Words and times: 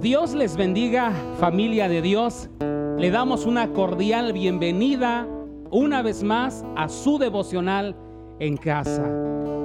Dios 0.00 0.34
les 0.34 0.56
bendiga, 0.56 1.12
familia 1.38 1.88
de 1.88 2.02
Dios. 2.02 2.50
Le 2.98 3.10
damos 3.12 3.46
una 3.46 3.72
cordial 3.72 4.32
bienvenida 4.32 5.24
una 5.70 6.02
vez 6.02 6.24
más 6.24 6.64
a 6.76 6.88
su 6.88 7.18
devocional 7.18 7.96
en 8.40 8.56
casa. 8.56 9.04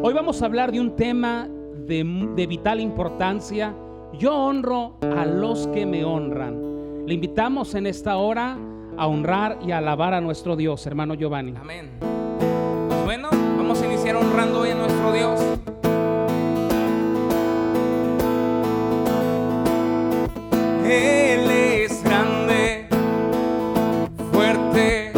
Hoy 0.03 0.13
vamos 0.13 0.41
a 0.41 0.45
hablar 0.45 0.71
de 0.71 0.79
un 0.79 0.95
tema 0.95 1.47
de, 1.87 2.45
vital 2.47 2.79
importancia. 2.79 3.75
Yo 4.19 4.35
honro 4.35 4.97
a 5.01 5.25
los 5.25 5.65
que 5.69 5.87
me 5.87 6.05
honran. 6.05 7.07
Le 7.07 7.15
invitamos 7.15 7.73
en 7.73 7.87
esta 7.87 8.17
hora 8.17 8.55
a 8.97 9.07
honrar 9.07 9.57
y 9.65 9.71
alabar 9.71 10.13
a 10.13 10.21
nuestro 10.21 10.55
Dios, 10.55 10.85
hermano 10.85 11.15
Giovanni. 11.15 11.55
Amén. 11.59 11.89
Bueno, 13.03 13.29
vamos 13.31 13.81
a 13.81 13.85
iniciar 13.87 14.15
honrando 14.15 14.59
hoy 14.59 14.69
a 14.69 14.75
nuestro 14.75 15.11
Dios. 15.11 15.62
Él 20.85 21.49
es 21.49 22.03
grande, 22.03 22.87
fuerte, 24.31 25.11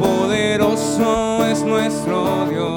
poderoso 0.00 1.46
es 1.46 1.62
nuestro 1.62 2.46
Dios. 2.46 2.69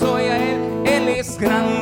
Hoy 0.00 0.22
a 0.22 0.36
Él, 0.38 0.60
Él 0.86 1.08
es 1.08 1.38
grande, 1.38 1.73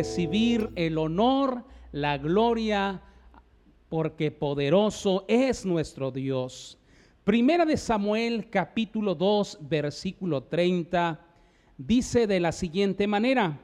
recibir 0.00 0.70
el 0.76 0.96
honor, 0.96 1.62
la 1.92 2.16
gloria, 2.16 3.02
porque 3.90 4.30
poderoso 4.30 5.26
es 5.28 5.66
nuestro 5.66 6.10
Dios. 6.10 6.78
Primera 7.22 7.66
de 7.66 7.76
Samuel 7.76 8.48
capítulo 8.48 9.14
2 9.14 9.58
versículo 9.60 10.44
30 10.44 11.20
dice 11.76 12.26
de 12.26 12.40
la 12.40 12.50
siguiente 12.50 13.06
manera, 13.06 13.60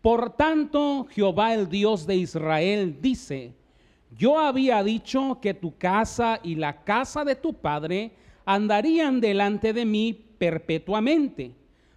por 0.00 0.30
tanto 0.30 1.08
Jehová 1.10 1.52
el 1.52 1.68
Dios 1.68 2.06
de 2.06 2.16
Israel 2.16 2.96
dice, 3.02 3.52
yo 4.16 4.38
había 4.38 4.82
dicho 4.82 5.40
que 5.42 5.52
tu 5.52 5.76
casa 5.76 6.40
y 6.42 6.54
la 6.54 6.84
casa 6.84 7.22
de 7.22 7.34
tu 7.34 7.52
padre 7.52 8.12
andarían 8.46 9.20
delante 9.20 9.74
de 9.74 9.84
mí 9.84 10.14
perpetuamente. 10.38 11.52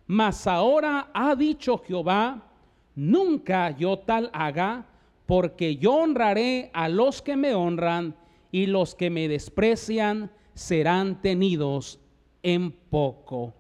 Mas 0.06 0.48
ahora 0.48 1.12
ha 1.14 1.34
dicho 1.34 1.78
Jehová, 1.78 2.49
nunca 2.96 3.76
yo 3.78 4.00
tal 4.00 4.30
haga, 4.34 4.86
porque 5.26 5.78
yo 5.78 5.94
honraré 5.94 6.72
a 6.74 6.90
los 6.90 7.22
que 7.22 7.36
me 7.36 7.54
honran 7.54 8.16
y 8.52 8.66
los 8.66 8.96
que 8.96 9.10
me 9.10 9.28
desprecian 9.28 10.32
serán 10.54 11.22
tenidos 11.22 12.00
en 12.44 12.72
poco. 12.72 13.54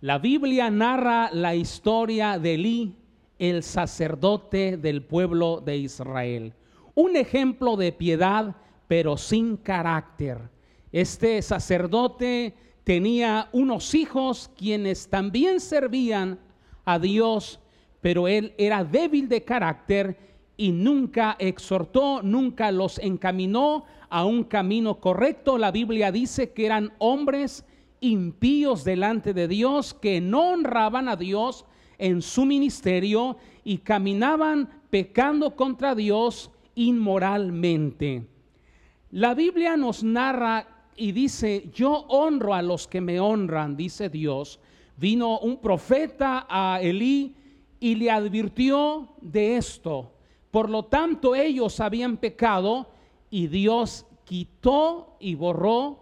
La 0.00 0.18
Biblia 0.18 0.70
narra 0.70 1.30
la 1.32 1.54
historia 1.54 2.38
de 2.38 2.54
Elí, 2.54 2.96
el 3.38 3.62
sacerdote 3.62 4.76
del 4.76 5.04
pueblo 5.04 5.62
de 5.64 5.76
Israel. 5.76 6.54
Un 6.94 7.16
ejemplo 7.16 7.76
de 7.76 7.92
piedad, 7.92 8.56
pero 8.88 9.16
sin 9.16 9.56
carácter. 9.56 10.38
Este 10.90 11.40
sacerdote 11.40 12.54
tenía 12.84 13.48
unos 13.52 13.94
hijos 13.94 14.50
quienes 14.56 15.08
también 15.08 15.60
servían 15.60 16.38
a 16.84 16.98
Dios, 16.98 17.60
pero 18.00 18.28
él 18.28 18.54
era 18.58 18.84
débil 18.84 19.28
de 19.28 19.44
carácter 19.44 20.16
y 20.56 20.72
nunca 20.72 21.36
exhortó, 21.38 22.22
nunca 22.22 22.70
los 22.70 22.98
encaminó 22.98 23.84
a 24.10 24.24
un 24.24 24.44
camino 24.44 25.00
correcto. 25.00 25.58
La 25.58 25.70
Biblia 25.70 26.12
dice 26.12 26.52
que 26.52 26.66
eran 26.66 26.92
hombres 26.98 27.64
impíos 28.00 28.84
delante 28.84 29.32
de 29.32 29.48
Dios, 29.48 29.94
que 29.94 30.20
no 30.20 30.50
honraban 30.50 31.08
a 31.08 31.16
Dios 31.16 31.64
en 31.98 32.20
su 32.20 32.44
ministerio 32.44 33.36
y 33.64 33.78
caminaban 33.78 34.68
pecando 34.90 35.54
contra 35.54 35.94
Dios 35.94 36.50
inmoralmente. 36.74 38.26
La 39.12 39.34
Biblia 39.34 39.76
nos 39.76 40.02
narra 40.02 40.66
y 40.96 41.12
dice, 41.12 41.70
yo 41.72 42.06
honro 42.08 42.54
a 42.54 42.62
los 42.62 42.86
que 42.88 43.00
me 43.00 43.20
honran, 43.20 43.76
dice 43.76 44.08
Dios. 44.08 44.58
Vino 45.02 45.40
un 45.40 45.56
profeta 45.56 46.46
a 46.48 46.78
Elí 46.80 47.34
y 47.80 47.96
le 47.96 48.08
advirtió 48.08 49.08
de 49.20 49.56
esto. 49.56 50.12
Por 50.52 50.70
lo 50.70 50.84
tanto, 50.84 51.34
ellos 51.34 51.80
habían 51.80 52.18
pecado 52.18 52.88
y 53.28 53.48
Dios 53.48 54.06
quitó 54.22 55.16
y 55.18 55.34
borró, 55.34 55.98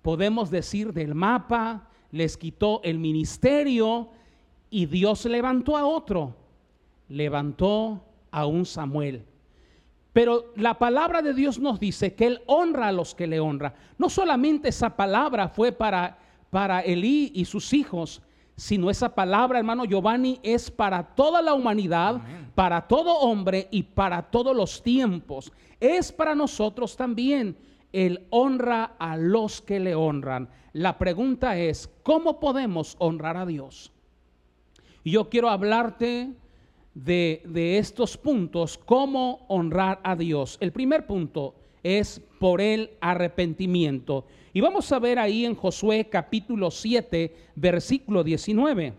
podemos 0.00 0.50
decir, 0.50 0.94
del 0.94 1.14
mapa, 1.14 1.90
les 2.10 2.38
quitó 2.38 2.80
el 2.84 2.98
ministerio 2.98 4.08
y 4.70 4.86
Dios 4.86 5.26
levantó 5.26 5.76
a 5.76 5.84
otro, 5.84 6.34
levantó 7.10 8.02
a 8.30 8.46
un 8.46 8.64
Samuel. 8.64 9.26
Pero 10.14 10.54
la 10.56 10.78
palabra 10.78 11.20
de 11.20 11.34
Dios 11.34 11.58
nos 11.58 11.78
dice 11.78 12.14
que 12.14 12.28
Él 12.28 12.40
honra 12.46 12.88
a 12.88 12.92
los 12.92 13.14
que 13.14 13.26
le 13.26 13.40
honra. 13.40 13.74
No 13.98 14.08
solamente 14.08 14.70
esa 14.70 14.96
palabra 14.96 15.50
fue 15.50 15.70
para, 15.70 16.16
para 16.50 16.80
Elí 16.80 17.32
y 17.34 17.44
sus 17.44 17.72
hijos, 17.72 18.22
sino 18.56 18.90
esa 18.90 19.14
palabra, 19.14 19.58
hermano 19.58 19.84
Giovanni, 19.84 20.40
es 20.42 20.70
para 20.70 21.02
toda 21.02 21.42
la 21.42 21.54
humanidad, 21.54 22.16
Amén. 22.16 22.50
para 22.54 22.88
todo 22.88 23.18
hombre 23.18 23.68
y 23.70 23.82
para 23.82 24.22
todos 24.22 24.56
los 24.56 24.82
tiempos. 24.82 25.52
Es 25.78 26.10
para 26.10 26.34
nosotros 26.34 26.96
también. 26.96 27.56
Él 27.92 28.26
honra 28.30 28.96
a 28.98 29.16
los 29.16 29.60
que 29.60 29.78
le 29.78 29.94
honran. 29.94 30.48
La 30.72 30.98
pregunta 30.98 31.56
es, 31.56 31.90
¿cómo 32.02 32.40
podemos 32.40 32.96
honrar 32.98 33.36
a 33.36 33.46
Dios? 33.46 33.92
Yo 35.04 35.28
quiero 35.28 35.48
hablarte 35.50 36.34
de, 36.94 37.42
de 37.44 37.78
estos 37.78 38.16
puntos, 38.16 38.78
cómo 38.78 39.44
honrar 39.48 40.00
a 40.02 40.16
Dios. 40.16 40.56
El 40.60 40.72
primer 40.72 41.06
punto 41.06 41.54
es 41.86 42.20
por 42.40 42.60
el 42.60 42.90
arrepentimiento. 43.00 44.26
Y 44.52 44.60
vamos 44.60 44.90
a 44.90 44.98
ver 44.98 45.20
ahí 45.20 45.44
en 45.44 45.54
Josué 45.54 46.08
capítulo 46.10 46.72
7, 46.72 47.34
versículo 47.54 48.24
19. 48.24 48.92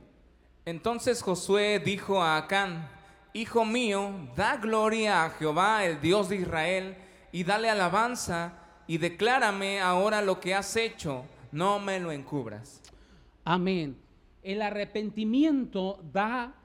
Entonces 0.64 1.22
Josué 1.22 1.80
dijo 1.84 2.24
a 2.24 2.38
Acán, 2.38 2.90
Hijo 3.34 3.66
mío, 3.66 4.12
da 4.36 4.56
gloria 4.56 5.26
a 5.26 5.30
Jehová, 5.32 5.86
el 5.86 6.00
Dios 6.00 6.30
de 6.30 6.38
Israel, 6.38 6.96
y 7.32 7.44
dale 7.44 7.70
alabanza, 7.70 8.54
y 8.88 8.98
declárame 8.98 9.82
ahora 9.82 10.22
lo 10.22 10.40
que 10.40 10.56
has 10.56 10.76
hecho, 10.78 11.26
no 11.52 11.80
me 11.80 12.00
lo 12.00 12.12
encubras. 12.12 12.82
Amén. 13.44 13.98
El 14.44 14.62
arrepentimiento 14.62 16.00
da 16.14 16.56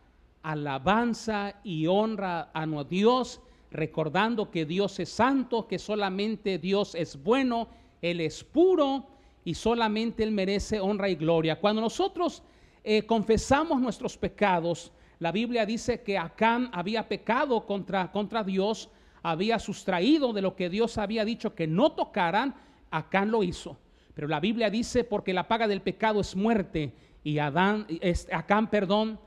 alabanza 0.42 1.56
y 1.62 1.88
honra 1.88 2.50
a 2.54 2.66
Dios, 2.84 3.42
recordando 3.72 4.50
que 4.50 4.64
Dios 4.64 4.98
es 5.00 5.08
santo, 5.08 5.66
que 5.66 5.78
solamente 5.78 6.58
Dios 6.58 6.94
es 6.94 7.22
bueno, 7.22 7.69
Él 8.00 8.20
es 8.20 8.44
puro 8.44 9.06
y 9.44 9.54
solamente 9.54 10.22
Él 10.22 10.30
merece 10.30 10.80
honra 10.80 11.08
y 11.08 11.16
gloria. 11.16 11.60
Cuando 11.60 11.80
nosotros 11.80 12.42
eh, 12.84 13.04
confesamos 13.06 13.80
nuestros 13.80 14.16
pecados, 14.16 14.92
la 15.19 15.32
Biblia 15.32 15.64
dice 15.64 16.02
que 16.02 16.19
Acán 16.19 16.70
había 16.72 17.08
pecado 17.08 17.64
contra, 17.64 18.10
contra 18.10 18.42
Dios, 18.42 18.90
había 19.22 19.58
sustraído 19.58 20.32
de 20.32 20.42
lo 20.42 20.56
que 20.56 20.69
Dios 20.69 20.98
había 20.98 21.24
dicho 21.24 21.54
que 21.54 21.66
no 21.66 21.92
tocaran, 21.92 22.54
Acán 22.90 23.30
lo 23.30 23.42
hizo. 23.42 23.78
Pero 24.14 24.28
la 24.28 24.40
Biblia 24.40 24.69
dice 24.69 25.04
porque 25.04 25.32
la 25.32 25.48
paga 25.48 25.69
del 25.69 25.80
pecado 25.80 26.20
es 26.20 26.36
muerte 26.36 26.92
y 27.24 27.38
Adán, 27.38 27.86
Acán, 28.32 28.69
perdón, 28.69 29.19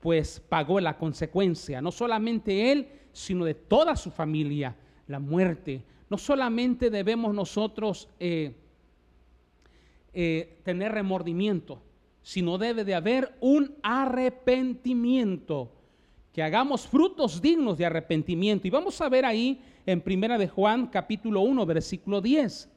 pues 0.00 0.40
pagó 0.40 0.80
la 0.80 0.98
consecuencia, 0.98 1.80
no 1.80 1.90
solamente 1.90 2.70
él, 2.70 2.88
sino 3.16 3.46
de 3.46 3.54
toda 3.54 3.96
su 3.96 4.10
familia, 4.10 4.76
la 5.06 5.18
muerte. 5.18 5.82
No 6.10 6.18
solamente 6.18 6.90
debemos 6.90 7.34
nosotros 7.34 8.08
eh, 8.20 8.54
eh, 10.12 10.58
tener 10.62 10.92
remordimiento, 10.92 11.82
sino 12.22 12.58
debe 12.58 12.84
de 12.84 12.94
haber 12.94 13.34
un 13.40 13.74
arrepentimiento, 13.82 15.72
que 16.30 16.42
hagamos 16.42 16.86
frutos 16.86 17.40
dignos 17.40 17.78
de 17.78 17.86
arrepentimiento. 17.86 18.66
Y 18.66 18.70
vamos 18.70 19.00
a 19.00 19.08
ver 19.08 19.24
ahí 19.24 19.62
en 19.86 20.02
Primera 20.02 20.36
de 20.36 20.48
Juan 20.48 20.86
capítulo 20.86 21.40
1 21.40 21.64
versículo 21.64 22.20
10. 22.20 22.68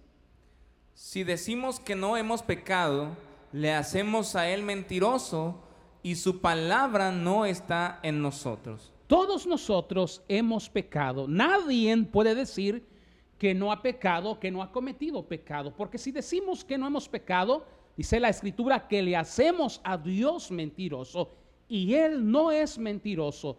Si 0.93 1.25
decimos 1.25 1.81
que 1.81 1.95
no 1.95 2.15
hemos 2.15 2.43
pecado, 2.43 3.09
le 3.51 3.73
hacemos 3.73 4.37
a 4.37 4.49
él 4.49 4.63
mentiroso 4.63 5.61
y 6.01 6.15
su 6.15 6.39
palabra 6.39 7.11
no 7.11 7.45
está 7.45 7.99
en 8.03 8.21
nosotros. 8.21 8.93
Todos 9.09 9.45
nosotros 9.45 10.23
hemos 10.29 10.69
pecado. 10.69 11.27
Nadie 11.27 11.97
puede 12.05 12.33
decir 12.33 12.85
que 13.37 13.53
no 13.53 13.73
ha 13.73 13.81
pecado, 13.81 14.39
que 14.39 14.51
no 14.51 14.63
ha 14.63 14.71
cometido 14.71 15.27
pecado, 15.27 15.73
porque 15.75 15.97
si 15.97 16.13
decimos 16.13 16.63
que 16.63 16.77
no 16.77 16.87
hemos 16.87 17.09
pecado, 17.09 17.65
Dice 17.99 18.17
la 18.21 18.29
escritura 18.29 18.87
que 18.87 19.01
le 19.01 19.17
hacemos 19.17 19.81
a 19.83 19.97
Dios 19.97 20.51
mentiroso 20.51 21.31
y 21.67 21.95
Él 21.95 22.31
no 22.31 22.49
es 22.49 22.77
mentiroso. 22.77 23.57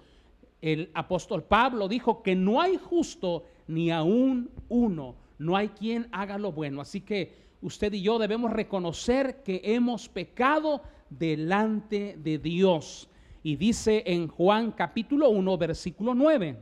El 0.62 0.90
apóstol 0.94 1.42
Pablo 1.44 1.88
dijo 1.88 2.22
que 2.22 2.34
no 2.34 2.58
hay 2.58 2.78
justo 2.78 3.44
ni 3.68 3.90
aún 3.90 4.50
uno, 4.70 5.14
no 5.36 5.58
hay 5.58 5.68
quien 5.68 6.08
haga 6.10 6.38
lo 6.38 6.52
bueno. 6.52 6.80
Así 6.80 7.02
que 7.02 7.34
usted 7.60 7.92
y 7.92 8.00
yo 8.00 8.18
debemos 8.18 8.50
reconocer 8.50 9.42
que 9.42 9.60
hemos 9.62 10.08
pecado 10.08 10.80
delante 11.10 12.16
de 12.16 12.38
Dios. 12.38 13.09
Y 13.42 13.56
dice 13.56 14.02
en 14.06 14.28
Juan 14.28 14.70
capítulo 14.70 15.30
1, 15.30 15.58
versículo 15.58 16.14
9. 16.14 16.58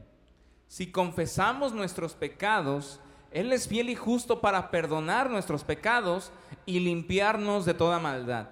Si 0.68 0.92
confesamos 0.92 1.72
nuestros 1.72 2.14
pecados, 2.14 3.00
él 3.32 3.52
es 3.52 3.66
fiel 3.66 3.90
y 3.90 3.94
justo 3.94 4.40
para 4.40 4.70
perdonar 4.70 5.28
nuestros 5.28 5.64
pecados 5.64 6.30
y 6.66 6.78
limpiarnos 6.80 7.64
de 7.64 7.74
toda 7.74 7.98
maldad. 7.98 8.48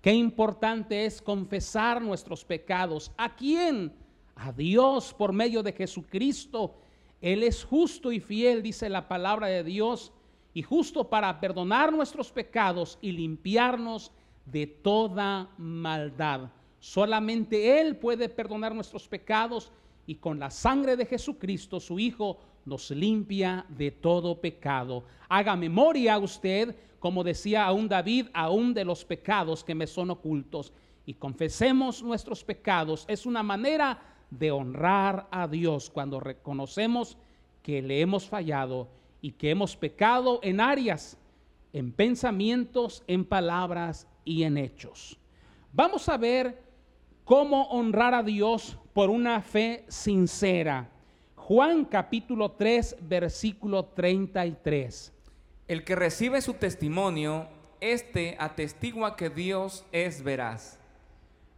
Qué 0.00 0.12
importante 0.12 1.04
es 1.04 1.22
confesar 1.22 2.02
nuestros 2.02 2.44
pecados. 2.44 3.12
¿A 3.16 3.34
quién? 3.34 3.92
A 4.36 4.52
Dios 4.52 5.14
por 5.14 5.32
medio 5.32 5.62
de 5.62 5.72
Jesucristo. 5.72 6.76
Él 7.20 7.42
es 7.42 7.64
justo 7.64 8.10
y 8.12 8.20
fiel, 8.20 8.62
dice 8.62 8.88
la 8.88 9.08
palabra 9.08 9.48
de 9.48 9.64
Dios, 9.64 10.12
y 10.54 10.62
justo 10.62 11.08
para 11.08 11.40
perdonar 11.40 11.92
nuestros 11.92 12.32
pecados 12.32 12.98
y 13.00 13.12
limpiarnos 13.12 14.12
de 14.46 14.66
toda 14.66 15.50
maldad. 15.56 16.50
Solamente 16.80 17.80
Él 17.80 17.96
puede 17.96 18.28
perdonar 18.28 18.74
nuestros 18.74 19.08
pecados 19.08 19.72
y 20.06 20.16
con 20.16 20.38
la 20.38 20.50
sangre 20.50 20.96
de 20.96 21.06
Jesucristo, 21.06 21.80
su 21.80 21.98
Hijo, 21.98 22.38
nos 22.64 22.90
limpia 22.90 23.66
de 23.68 23.90
todo 23.90 24.40
pecado. 24.40 25.04
Haga 25.28 25.56
memoria 25.56 26.18
usted, 26.18 26.76
como 26.98 27.24
decía 27.24 27.64
aún 27.64 27.88
David, 27.88 28.26
aún 28.32 28.74
de 28.74 28.84
los 28.84 29.04
pecados 29.04 29.64
que 29.64 29.74
me 29.74 29.86
son 29.86 30.10
ocultos. 30.10 30.72
Y 31.04 31.14
confesemos 31.14 32.02
nuestros 32.02 32.44
pecados. 32.44 33.04
Es 33.08 33.26
una 33.26 33.42
manera 33.42 34.00
de 34.30 34.50
honrar 34.50 35.26
a 35.30 35.48
Dios 35.48 35.90
cuando 35.90 36.20
reconocemos 36.20 37.16
que 37.62 37.82
le 37.82 38.00
hemos 38.00 38.28
fallado 38.28 38.88
y 39.20 39.32
que 39.32 39.50
hemos 39.50 39.76
pecado 39.76 40.40
en 40.42 40.60
áreas, 40.60 41.18
en 41.72 41.92
pensamientos, 41.92 43.02
en 43.06 43.24
palabras 43.24 44.06
y 44.24 44.44
en 44.44 44.58
hechos. 44.58 45.18
Vamos 45.72 46.08
a 46.08 46.16
ver 46.16 46.67
cómo 47.28 47.64
honrar 47.64 48.14
a 48.14 48.22
Dios 48.22 48.78
por 48.94 49.10
una 49.10 49.42
fe 49.42 49.84
sincera. 49.88 50.88
Juan 51.36 51.84
capítulo 51.84 52.52
3, 52.52 52.96
versículo 53.02 53.84
33. 53.84 55.12
El 55.68 55.84
que 55.84 55.94
recibe 55.94 56.40
su 56.40 56.54
testimonio, 56.54 57.46
este 57.82 58.34
atestigua 58.40 59.14
que 59.14 59.28
Dios 59.28 59.84
es 59.92 60.22
veraz. 60.22 60.78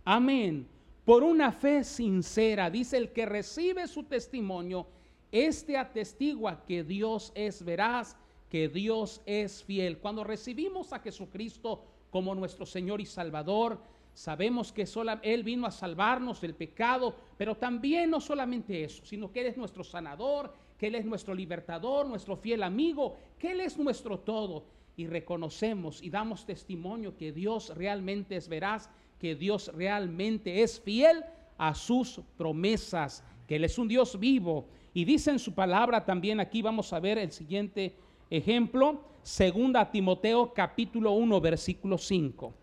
Amén. 0.04 0.66
Por 1.04 1.22
una 1.22 1.52
fe 1.52 1.84
sincera, 1.84 2.68
dice 2.68 2.96
el 2.96 3.12
que 3.12 3.24
recibe 3.24 3.86
su 3.86 4.02
testimonio, 4.02 4.88
este 5.30 5.76
atestigua 5.76 6.64
que 6.66 6.82
Dios 6.82 7.30
es 7.36 7.64
veraz, 7.64 8.16
que 8.48 8.68
Dios 8.68 9.22
es 9.24 9.62
fiel. 9.62 9.98
Cuando 9.98 10.24
recibimos 10.24 10.92
a 10.92 10.98
Jesucristo 10.98 11.84
como 12.10 12.34
nuestro 12.34 12.66
Señor 12.66 13.00
y 13.00 13.06
Salvador, 13.06 13.78
Sabemos 14.20 14.70
que 14.70 14.84
Él 15.22 15.42
vino 15.42 15.66
a 15.66 15.70
salvarnos 15.70 16.42
del 16.42 16.54
pecado, 16.54 17.16
pero 17.38 17.54
también 17.54 18.10
no 18.10 18.20
solamente 18.20 18.84
eso, 18.84 19.02
sino 19.06 19.32
que 19.32 19.40
Él 19.40 19.46
es 19.46 19.56
nuestro 19.56 19.82
sanador, 19.82 20.52
que 20.76 20.88
Él 20.88 20.96
es 20.96 21.06
nuestro 21.06 21.34
libertador, 21.34 22.06
nuestro 22.06 22.36
fiel 22.36 22.62
amigo, 22.62 23.16
que 23.38 23.52
Él 23.52 23.62
es 23.62 23.78
nuestro 23.78 24.18
todo. 24.18 24.64
Y 24.94 25.06
reconocemos 25.06 26.02
y 26.02 26.10
damos 26.10 26.44
testimonio 26.44 27.16
que 27.16 27.32
Dios 27.32 27.74
realmente 27.74 28.36
es 28.36 28.46
veraz, 28.46 28.90
que 29.18 29.34
Dios 29.34 29.72
realmente 29.74 30.62
es 30.62 30.78
fiel 30.78 31.24
a 31.56 31.74
sus 31.74 32.20
promesas, 32.36 33.24
que 33.48 33.56
Él 33.56 33.64
es 33.64 33.78
un 33.78 33.88
Dios 33.88 34.20
vivo. 34.20 34.66
Y 34.92 35.06
dice 35.06 35.30
en 35.30 35.38
su 35.38 35.54
palabra 35.54 36.04
también, 36.04 36.40
aquí 36.40 36.60
vamos 36.60 36.92
a 36.92 37.00
ver 37.00 37.16
el 37.16 37.32
siguiente 37.32 37.94
ejemplo, 38.28 39.00
segunda 39.22 39.90
Timoteo 39.90 40.52
capítulo 40.52 41.12
1, 41.12 41.40
versículo 41.40 41.96
5 41.96 42.59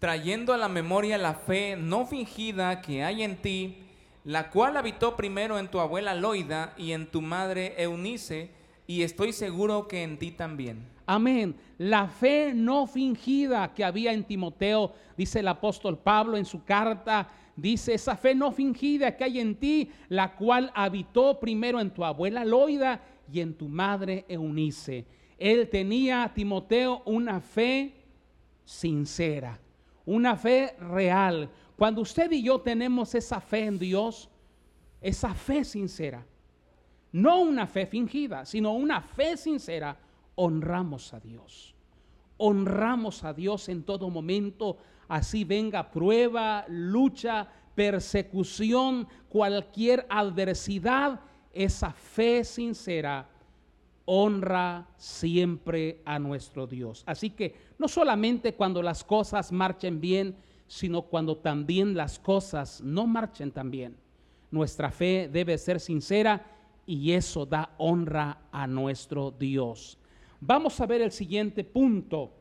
trayendo 0.00 0.54
a 0.54 0.56
la 0.56 0.68
memoria 0.68 1.18
la 1.18 1.34
fe 1.34 1.76
no 1.76 2.06
fingida 2.06 2.80
que 2.80 3.04
hay 3.04 3.22
en 3.22 3.36
ti, 3.36 3.76
la 4.24 4.50
cual 4.50 4.76
habitó 4.76 5.14
primero 5.14 5.58
en 5.58 5.68
tu 5.68 5.78
abuela 5.78 6.14
Loida 6.14 6.74
y 6.76 6.92
en 6.92 7.06
tu 7.06 7.20
madre 7.20 7.74
Eunice, 7.76 8.50
y 8.86 9.02
estoy 9.02 9.32
seguro 9.32 9.86
que 9.86 10.02
en 10.02 10.18
ti 10.18 10.32
también. 10.32 10.88
Amén. 11.06 11.54
La 11.76 12.08
fe 12.08 12.52
no 12.54 12.86
fingida 12.86 13.72
que 13.74 13.84
había 13.84 14.12
en 14.12 14.24
Timoteo, 14.24 14.94
dice 15.16 15.40
el 15.40 15.48
apóstol 15.48 15.98
Pablo 15.98 16.38
en 16.38 16.46
su 16.46 16.64
carta, 16.64 17.28
dice 17.54 17.94
esa 17.94 18.16
fe 18.16 18.34
no 18.34 18.52
fingida 18.52 19.16
que 19.16 19.24
hay 19.24 19.38
en 19.38 19.54
ti, 19.54 19.90
la 20.08 20.34
cual 20.34 20.72
habitó 20.74 21.38
primero 21.38 21.78
en 21.78 21.90
tu 21.90 22.04
abuela 22.04 22.44
Loida 22.44 23.02
y 23.30 23.40
en 23.40 23.54
tu 23.54 23.68
madre 23.68 24.24
Eunice. 24.28 25.04
Él 25.38 25.68
tenía, 25.68 26.32
Timoteo, 26.34 27.02
una 27.04 27.40
fe 27.40 27.94
sincera 28.64 29.60
una 30.10 30.36
fe 30.36 30.74
real. 30.80 31.48
Cuando 31.76 32.02
usted 32.02 32.32
y 32.32 32.42
yo 32.42 32.60
tenemos 32.60 33.14
esa 33.14 33.40
fe 33.40 33.66
en 33.66 33.78
Dios, 33.78 34.28
esa 35.00 35.32
fe 35.34 35.64
sincera, 35.64 36.26
no 37.12 37.40
una 37.40 37.66
fe 37.66 37.86
fingida, 37.86 38.44
sino 38.44 38.72
una 38.72 39.00
fe 39.00 39.36
sincera, 39.36 39.96
honramos 40.34 41.14
a 41.14 41.20
Dios. 41.20 41.76
Honramos 42.38 43.22
a 43.22 43.32
Dios 43.32 43.68
en 43.68 43.84
todo 43.84 44.10
momento, 44.10 44.78
así 45.06 45.44
venga 45.44 45.92
prueba, 45.92 46.64
lucha, 46.68 47.46
persecución, 47.76 49.06
cualquier 49.28 50.06
adversidad, 50.10 51.20
esa 51.52 51.92
fe 51.92 52.42
sincera 52.42 53.28
honra 54.12 54.88
siempre 54.96 56.02
a 56.04 56.18
nuestro 56.18 56.66
Dios. 56.66 57.04
Así 57.06 57.30
que 57.30 57.54
no 57.78 57.86
solamente 57.86 58.54
cuando 58.54 58.82
las 58.82 59.04
cosas 59.04 59.52
marchen 59.52 60.00
bien, 60.00 60.34
sino 60.66 61.02
cuando 61.02 61.36
también 61.36 61.96
las 61.96 62.18
cosas 62.18 62.80
no 62.80 63.06
marchen 63.06 63.52
tan 63.52 63.70
bien. 63.70 63.96
Nuestra 64.50 64.90
fe 64.90 65.28
debe 65.32 65.56
ser 65.58 65.78
sincera 65.78 66.44
y 66.86 67.12
eso 67.12 67.46
da 67.46 67.74
honra 67.78 68.42
a 68.50 68.66
nuestro 68.66 69.30
Dios. 69.30 69.98
Vamos 70.40 70.80
a 70.80 70.86
ver 70.86 71.02
el 71.02 71.12
siguiente 71.12 71.62
punto. 71.62 72.32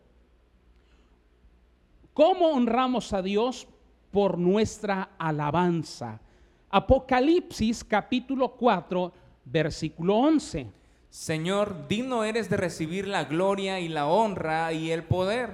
¿Cómo 2.13 2.47
honramos 2.47 3.13
a 3.13 3.21
Dios? 3.21 3.67
por 4.11 4.37
nuestra 4.37 5.11
alabanza. 5.17 6.19
Apocalipsis 6.69 7.83
capítulo 7.83 8.51
4, 8.51 9.11
versículo 9.45 10.15
11. 10.17 10.67
Señor, 11.09 11.87
digno 11.87 12.23
eres 12.23 12.49
de 12.49 12.57
recibir 12.57 13.07
la 13.07 13.25
gloria 13.25 13.79
y 13.79 13.87
la 13.87 14.07
honra 14.07 14.71
y 14.73 14.91
el 14.91 15.03
poder, 15.03 15.51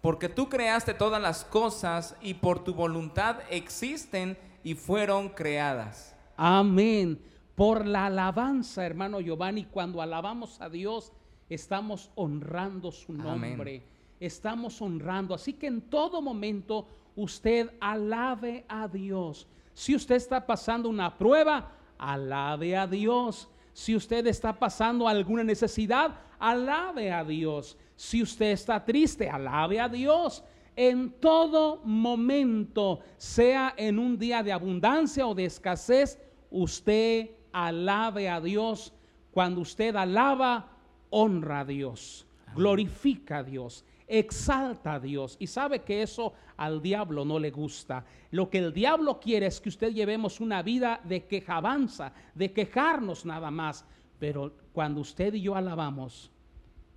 porque 0.00 0.28
tú 0.28 0.48
creaste 0.48 0.94
todas 0.94 1.20
las 1.20 1.44
cosas 1.44 2.16
y 2.22 2.34
por 2.34 2.64
tu 2.64 2.72
voluntad 2.74 3.36
existen 3.50 4.38
y 4.64 4.74
fueron 4.74 5.28
creadas. 5.28 6.16
Amén. 6.36 7.20
Por 7.54 7.86
la 7.86 8.06
alabanza, 8.06 8.86
hermano 8.86 9.20
Giovanni, 9.20 9.64
cuando 9.64 10.00
alabamos 10.00 10.60
a 10.60 10.70
Dios, 10.70 11.12
estamos 11.50 12.10
honrando 12.14 12.90
su 12.92 13.12
Amén. 13.12 13.24
nombre. 13.24 13.82
Estamos 14.20 14.80
honrando. 14.80 15.34
Así 15.34 15.52
que 15.52 15.66
en 15.66 15.82
todo 15.82 16.22
momento 16.22 16.86
usted 17.14 17.70
alabe 17.80 18.64
a 18.68 18.88
Dios. 18.88 19.46
Si 19.74 19.94
usted 19.94 20.14
está 20.16 20.46
pasando 20.46 20.88
una 20.88 21.18
prueba, 21.18 21.72
alabe 21.98 22.76
a 22.76 22.86
Dios. 22.86 23.48
Si 23.78 23.94
usted 23.94 24.26
está 24.26 24.58
pasando 24.58 25.06
alguna 25.06 25.44
necesidad, 25.44 26.10
alabe 26.40 27.12
a 27.12 27.22
Dios. 27.22 27.78
Si 27.94 28.20
usted 28.20 28.50
está 28.50 28.84
triste, 28.84 29.30
alabe 29.30 29.78
a 29.78 29.88
Dios. 29.88 30.42
En 30.74 31.12
todo 31.20 31.80
momento, 31.84 32.98
sea 33.18 33.72
en 33.76 34.00
un 34.00 34.18
día 34.18 34.42
de 34.42 34.50
abundancia 34.50 35.28
o 35.28 35.34
de 35.36 35.44
escasez, 35.44 36.18
usted 36.50 37.30
alabe 37.52 38.28
a 38.28 38.40
Dios. 38.40 38.92
Cuando 39.30 39.60
usted 39.60 39.94
alaba, 39.94 40.72
honra 41.10 41.60
a 41.60 41.64
Dios, 41.64 42.26
glorifica 42.56 43.38
a 43.38 43.42
Dios, 43.44 43.84
exalta 44.08 44.94
a 44.94 45.00
Dios. 45.00 45.36
Y 45.38 45.46
sabe 45.46 45.80
que 45.80 46.02
eso 46.02 46.32
al 46.56 46.82
diablo 46.82 47.24
no 47.24 47.38
le 47.38 47.50
gusta. 47.50 48.04
Lo 48.30 48.48
que 48.48 48.58
el 48.58 48.72
diablo 48.72 49.20
quiere 49.20 49.46
es 49.46 49.60
que 49.60 49.68
usted 49.68 49.92
llevemos 49.92 50.40
una 50.40 50.62
vida 50.62 51.00
de 51.04 51.26
quejabanza, 51.26 52.12
de 52.34 52.52
quejarnos 52.52 53.24
nada 53.24 53.50
más. 53.50 53.84
Pero 54.18 54.52
cuando 54.72 55.00
usted 55.00 55.34
y 55.34 55.42
yo 55.42 55.54
alabamos, 55.54 56.30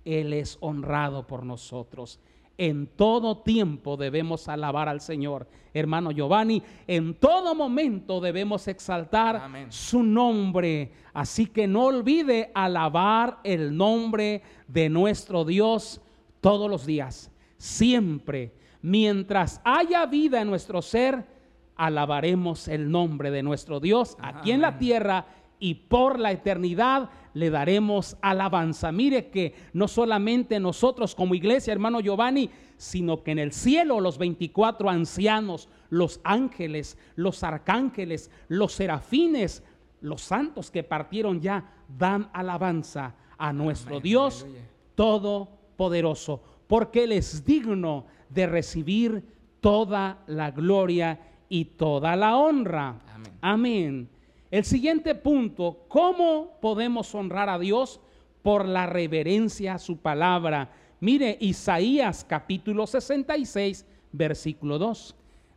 Él 0.04 0.32
es 0.32 0.56
honrado 0.60 1.26
por 1.26 1.44
nosotros. 1.44 2.18
En 2.58 2.86
todo 2.86 3.38
tiempo 3.38 3.96
debemos 3.96 4.48
alabar 4.48 4.88
al 4.88 5.00
Señor. 5.00 5.48
Hermano 5.74 6.10
Giovanni, 6.10 6.62
en 6.86 7.14
todo 7.14 7.54
momento 7.54 8.20
debemos 8.20 8.68
exaltar 8.68 9.36
Amén. 9.36 9.72
su 9.72 10.02
nombre. 10.02 10.92
Así 11.14 11.46
que 11.46 11.66
no 11.66 11.86
olvide 11.86 12.50
alabar 12.54 13.40
el 13.42 13.74
nombre 13.76 14.42
de 14.68 14.88
nuestro 14.90 15.44
Dios 15.44 16.00
todos 16.42 16.68
los 16.68 16.84
días, 16.84 17.30
siempre. 17.56 18.52
Mientras 18.82 19.62
haya 19.64 20.04
vida 20.04 20.42
en 20.42 20.48
nuestro 20.48 20.82
ser, 20.82 21.24
alabaremos 21.76 22.68
el 22.68 22.90
nombre 22.90 23.30
de 23.30 23.42
nuestro 23.42 23.80
Dios 23.80 24.18
aquí 24.20 24.50
en 24.50 24.60
la 24.60 24.76
tierra 24.76 25.24
y 25.60 25.74
por 25.74 26.18
la 26.18 26.32
eternidad 26.32 27.08
le 27.34 27.48
daremos 27.48 28.16
alabanza. 28.20 28.90
Mire 28.90 29.30
que 29.30 29.54
no 29.72 29.86
solamente 29.86 30.58
nosotros 30.58 31.14
como 31.14 31.36
iglesia, 31.36 31.72
hermano 31.72 32.00
Giovanni, 32.00 32.50
sino 32.76 33.22
que 33.22 33.30
en 33.30 33.38
el 33.38 33.52
cielo 33.52 34.00
los 34.00 34.18
24 34.18 34.90
ancianos, 34.90 35.68
los 35.90 36.20
ángeles, 36.24 36.98
los 37.14 37.44
arcángeles, 37.44 38.32
los 38.48 38.72
serafines, 38.72 39.62
los 40.00 40.22
santos 40.22 40.72
que 40.72 40.82
partieron 40.82 41.40
ya, 41.40 41.72
dan 41.96 42.28
alabanza 42.32 43.14
a 43.38 43.52
nuestro 43.52 43.98
Amén, 43.98 44.02
Dios 44.02 44.42
aleluya. 44.42 44.68
Todopoderoso, 45.76 46.42
porque 46.66 47.04
Él 47.04 47.12
es 47.12 47.44
digno 47.44 48.06
de 48.28 48.46
recibir 48.46 49.24
toda 49.60 50.22
la 50.26 50.50
gloria 50.50 51.20
y 51.48 51.64
toda 51.64 52.16
la 52.16 52.36
honra. 52.36 53.00
Amén. 53.14 53.32
Amén. 53.40 54.08
El 54.50 54.64
siguiente 54.64 55.14
punto, 55.14 55.84
¿cómo 55.88 56.58
podemos 56.60 57.14
honrar 57.14 57.48
a 57.48 57.58
Dios? 57.58 58.00
Por 58.42 58.66
la 58.66 58.86
reverencia 58.86 59.74
a 59.74 59.78
su 59.78 59.98
palabra. 59.98 60.70
Mire, 61.00 61.36
Isaías 61.40 62.24
capítulo 62.28 62.86
66, 62.86 63.86
versículo 64.12 64.78
2. 64.78 65.14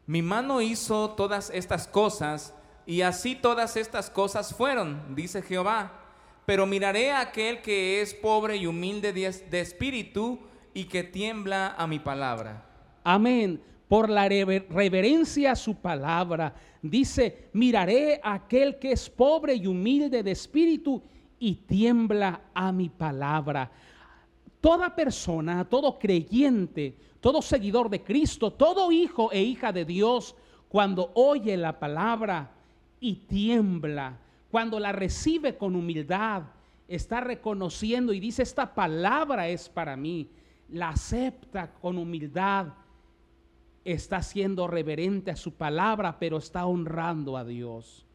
Mi 0.07 0.22
mano 0.22 0.62
hizo 0.62 1.12
todas 1.12 1.50
estas 1.50 1.88
cosas, 1.88 2.53
y 2.86 3.01
así 3.01 3.36
todas 3.36 3.75
estas 3.75 4.10
cosas 4.10 4.53
fueron, 4.53 5.15
dice 5.15 5.41
Jehová. 5.41 6.05
Pero 6.46 6.66
miraré 6.66 7.12
a 7.12 7.22
aquel 7.22 7.62
que 7.62 8.02
es 8.02 8.14
pobre 8.14 8.56
y 8.58 8.68
humilde 8.68 9.12
de, 9.14 9.60
espíritu 9.60 10.40
y 10.74 10.86
que 10.86 11.04
tiembla 11.04 11.75
a 11.78 11.88
mi 11.88 12.00
palabra. 12.00 12.66
Amén. 13.04 13.62
Por 13.88 14.10
la 14.10 14.28
rever- 14.28 14.68
reverencia 14.70 15.52
a 15.52 15.56
su 15.56 15.75
palabra. 15.75 16.54
Dice, 16.82 17.50
miraré 17.54 18.20
a 18.24 18.34
aquel 18.36 18.78
que 18.78 18.92
es 18.92 19.10
pobre 19.10 19.56
y 19.56 19.66
humilde 19.68 20.22
de 20.22 20.32
espíritu 20.32 21.02
y 21.40 21.56
tiembla 21.56 22.42
a 22.54 22.72
mi 22.72 22.90
palabra. 22.90 23.72
Toda 24.62 24.96
persona, 24.96 25.66
todo 25.66 25.98
creyente, 26.00 26.96
todo 27.20 27.42
seguidor 27.42 27.90
de 27.90 28.04
Cristo, 28.04 28.52
todo 28.52 28.92
hijo 28.92 29.32
e 29.32 29.42
hija 29.42 29.72
de 29.72 29.86
Dios, 29.86 30.36
cuando 30.70 31.12
oye 31.16 31.56
la 31.58 31.80
palabra 31.80 32.52
y 33.00 33.14
tiembla, 33.16 34.18
cuando 34.56 34.80
la 34.80 34.94
recibe 34.94 35.58
con 35.58 35.76
humildad, 35.76 36.44
está 36.88 37.20
reconociendo 37.20 38.14
y 38.14 38.22
dice, 38.22 38.42
esta 38.42 38.74
palabra 38.74 39.50
es 39.50 39.68
para 39.68 39.98
mí, 39.98 40.30
la 40.70 40.92
acepta 40.92 41.74
con 41.74 41.98
humildad, 41.98 42.68
está 43.84 44.22
siendo 44.22 44.66
reverente 44.66 45.30
a 45.30 45.36
su 45.36 45.56
palabra, 45.56 46.18
pero 46.18 46.38
está 46.38 46.66
honrando 46.66 47.36
a 47.36 47.44
Dios. 47.44 48.06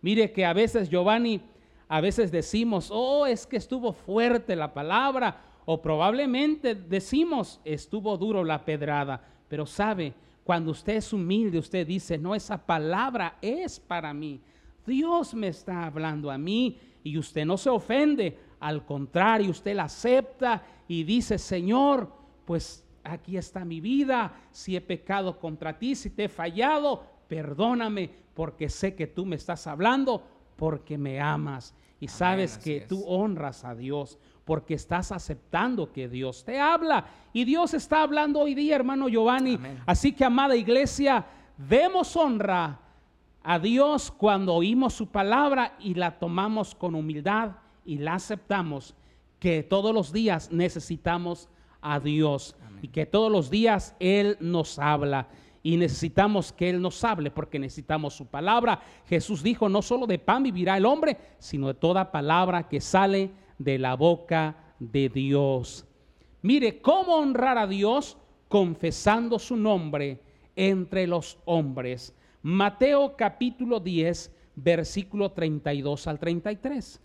Mire 0.00 0.30
que 0.30 0.46
a 0.46 0.52
veces, 0.52 0.88
Giovanni, 0.88 1.40
a 1.88 2.00
veces 2.00 2.30
decimos, 2.30 2.90
oh, 2.92 3.26
es 3.26 3.44
que 3.44 3.56
estuvo 3.56 3.92
fuerte 3.92 4.54
la 4.54 4.72
palabra, 4.72 5.40
o 5.64 5.82
probablemente 5.82 6.76
decimos, 6.76 7.60
estuvo 7.64 8.16
duro 8.16 8.44
la 8.44 8.64
pedrada, 8.64 9.20
pero 9.48 9.66
sabe, 9.66 10.14
cuando 10.44 10.70
usted 10.70 10.94
es 10.94 11.12
humilde, 11.12 11.58
usted 11.58 11.84
dice, 11.84 12.18
no, 12.18 12.36
esa 12.36 12.64
palabra 12.64 13.36
es 13.42 13.80
para 13.80 14.14
mí. 14.14 14.40
Dios 14.88 15.34
me 15.34 15.48
está 15.48 15.86
hablando 15.86 16.30
a 16.30 16.38
mí 16.38 16.76
y 17.04 17.16
usted 17.16 17.44
no 17.44 17.56
se 17.56 17.70
ofende, 17.70 18.36
al 18.58 18.84
contrario, 18.84 19.50
usted 19.50 19.76
la 19.76 19.84
acepta 19.84 20.64
y 20.88 21.04
dice, 21.04 21.38
Señor, 21.38 22.12
pues 22.44 22.84
aquí 23.04 23.36
está 23.36 23.64
mi 23.64 23.80
vida, 23.80 24.32
si 24.50 24.74
he 24.74 24.80
pecado 24.80 25.38
contra 25.38 25.78
ti, 25.78 25.94
si 25.94 26.10
te 26.10 26.24
he 26.24 26.28
fallado, 26.28 27.04
perdóname, 27.28 28.10
porque 28.34 28.68
sé 28.68 28.94
que 28.94 29.06
tú 29.06 29.26
me 29.26 29.36
estás 29.36 29.66
hablando, 29.66 30.24
porque 30.56 30.98
me 30.98 31.20
amas. 31.20 31.74
Y 32.00 32.08
sabes 32.08 32.58
que 32.58 32.78
es. 32.78 32.88
tú 32.88 33.04
honras 33.06 33.64
a 33.64 33.74
Dios, 33.74 34.18
porque 34.44 34.74
estás 34.74 35.12
aceptando 35.12 35.92
que 35.92 36.08
Dios 36.08 36.44
te 36.44 36.60
habla. 36.60 37.06
Y 37.32 37.44
Dios 37.44 37.74
está 37.74 38.02
hablando 38.02 38.40
hoy 38.40 38.54
día, 38.54 38.76
hermano 38.76 39.08
Giovanni. 39.08 39.56
Amén. 39.56 39.82
Así 39.84 40.12
que, 40.12 40.24
amada 40.24 40.56
iglesia, 40.56 41.26
demos 41.56 42.16
honra 42.16 42.80
a 43.42 43.58
Dios 43.58 44.10
cuando 44.10 44.54
oímos 44.54 44.94
su 44.94 45.08
palabra 45.08 45.76
y 45.80 45.94
la 45.94 46.18
tomamos 46.18 46.74
con 46.74 46.94
humildad 46.94 47.52
y 47.84 47.98
la 47.98 48.14
aceptamos, 48.14 48.94
que 49.38 49.62
todos 49.62 49.94
los 49.94 50.12
días 50.12 50.50
necesitamos 50.50 51.48
a 51.80 52.00
Dios 52.00 52.56
y 52.82 52.88
que 52.88 53.06
todos 53.06 53.30
los 53.30 53.50
días 53.50 53.94
Él 54.00 54.36
nos 54.40 54.78
habla. 54.78 55.28
Y 55.62 55.76
necesitamos 55.76 56.52
que 56.52 56.70
Él 56.70 56.80
nos 56.80 57.02
hable 57.04 57.30
porque 57.30 57.58
necesitamos 57.58 58.14
su 58.14 58.26
palabra. 58.26 58.80
Jesús 59.06 59.42
dijo, 59.42 59.68
no 59.68 59.82
solo 59.82 60.06
de 60.06 60.18
pan 60.18 60.42
vivirá 60.42 60.76
el 60.76 60.86
hombre, 60.86 61.16
sino 61.38 61.66
de 61.68 61.74
toda 61.74 62.10
palabra 62.10 62.68
que 62.68 62.80
sale 62.80 63.30
de 63.58 63.78
la 63.78 63.94
boca 63.94 64.56
de 64.78 65.08
Dios. 65.08 65.84
Mire, 66.42 66.80
¿cómo 66.80 67.16
honrar 67.16 67.58
a 67.58 67.66
Dios? 67.66 68.16
Confesando 68.48 69.38
su 69.38 69.56
nombre 69.56 70.20
entre 70.54 71.06
los 71.06 71.38
hombres. 71.44 72.14
Mateo 72.42 73.16
capítulo 73.16 73.80
10, 73.80 74.30
versículo 74.54 75.32
32 75.32 76.06
al 76.06 76.20
33. 76.20 77.00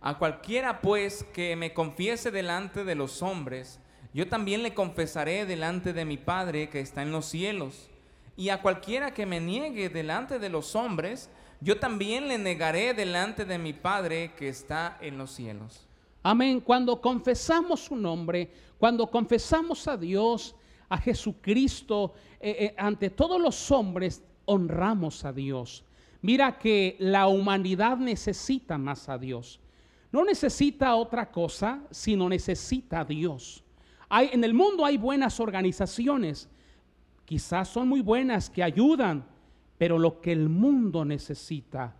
A 0.00 0.18
cualquiera 0.18 0.80
pues 0.80 1.24
que 1.34 1.56
me 1.56 1.74
confiese 1.74 2.30
delante 2.30 2.84
de 2.84 2.94
los 2.94 3.22
hombres, 3.22 3.80
yo 4.14 4.28
también 4.28 4.62
le 4.62 4.72
confesaré 4.72 5.44
delante 5.44 5.92
de 5.92 6.06
mi 6.06 6.16
Padre 6.16 6.70
que 6.70 6.80
está 6.80 7.02
en 7.02 7.12
los 7.12 7.26
cielos. 7.26 7.90
Y 8.34 8.48
a 8.48 8.62
cualquiera 8.62 9.12
que 9.12 9.26
me 9.26 9.40
niegue 9.40 9.90
delante 9.90 10.38
de 10.38 10.48
los 10.48 10.74
hombres, 10.74 11.28
yo 11.60 11.78
también 11.78 12.28
le 12.28 12.38
negaré 12.38 12.94
delante 12.94 13.44
de 13.44 13.58
mi 13.58 13.74
Padre 13.74 14.32
que 14.38 14.48
está 14.48 14.96
en 15.02 15.18
los 15.18 15.32
cielos. 15.32 15.86
Amén. 16.22 16.60
Cuando 16.60 16.98
confesamos 16.98 17.80
su 17.80 17.96
nombre, 17.96 18.50
cuando 18.78 19.06
confesamos 19.10 19.86
a 19.86 19.98
Dios, 19.98 20.54
a 20.88 20.96
Jesucristo, 20.96 22.14
eh, 22.40 22.56
eh, 22.58 22.74
ante 22.78 23.10
todos 23.10 23.40
los 23.40 23.70
hombres, 23.70 24.22
honramos 24.48 25.24
a 25.24 25.32
Dios. 25.32 25.84
Mira 26.22 26.58
que 26.58 26.96
la 26.98 27.28
humanidad 27.28 27.98
necesita 27.98 28.76
más 28.78 29.08
a 29.08 29.18
Dios. 29.18 29.60
No 30.10 30.24
necesita 30.24 30.94
otra 30.96 31.30
cosa, 31.30 31.80
sino 31.90 32.28
necesita 32.28 33.00
a 33.00 33.04
Dios. 33.04 33.62
Hay, 34.08 34.30
en 34.32 34.42
el 34.42 34.54
mundo 34.54 34.84
hay 34.84 34.96
buenas 34.96 35.38
organizaciones, 35.38 36.48
quizás 37.26 37.68
son 37.68 37.88
muy 37.88 38.00
buenas, 38.00 38.48
que 38.48 38.62
ayudan, 38.62 39.24
pero 39.76 39.98
lo 39.98 40.20
que 40.20 40.32
el 40.32 40.48
mundo 40.48 41.04
necesita 41.04 41.94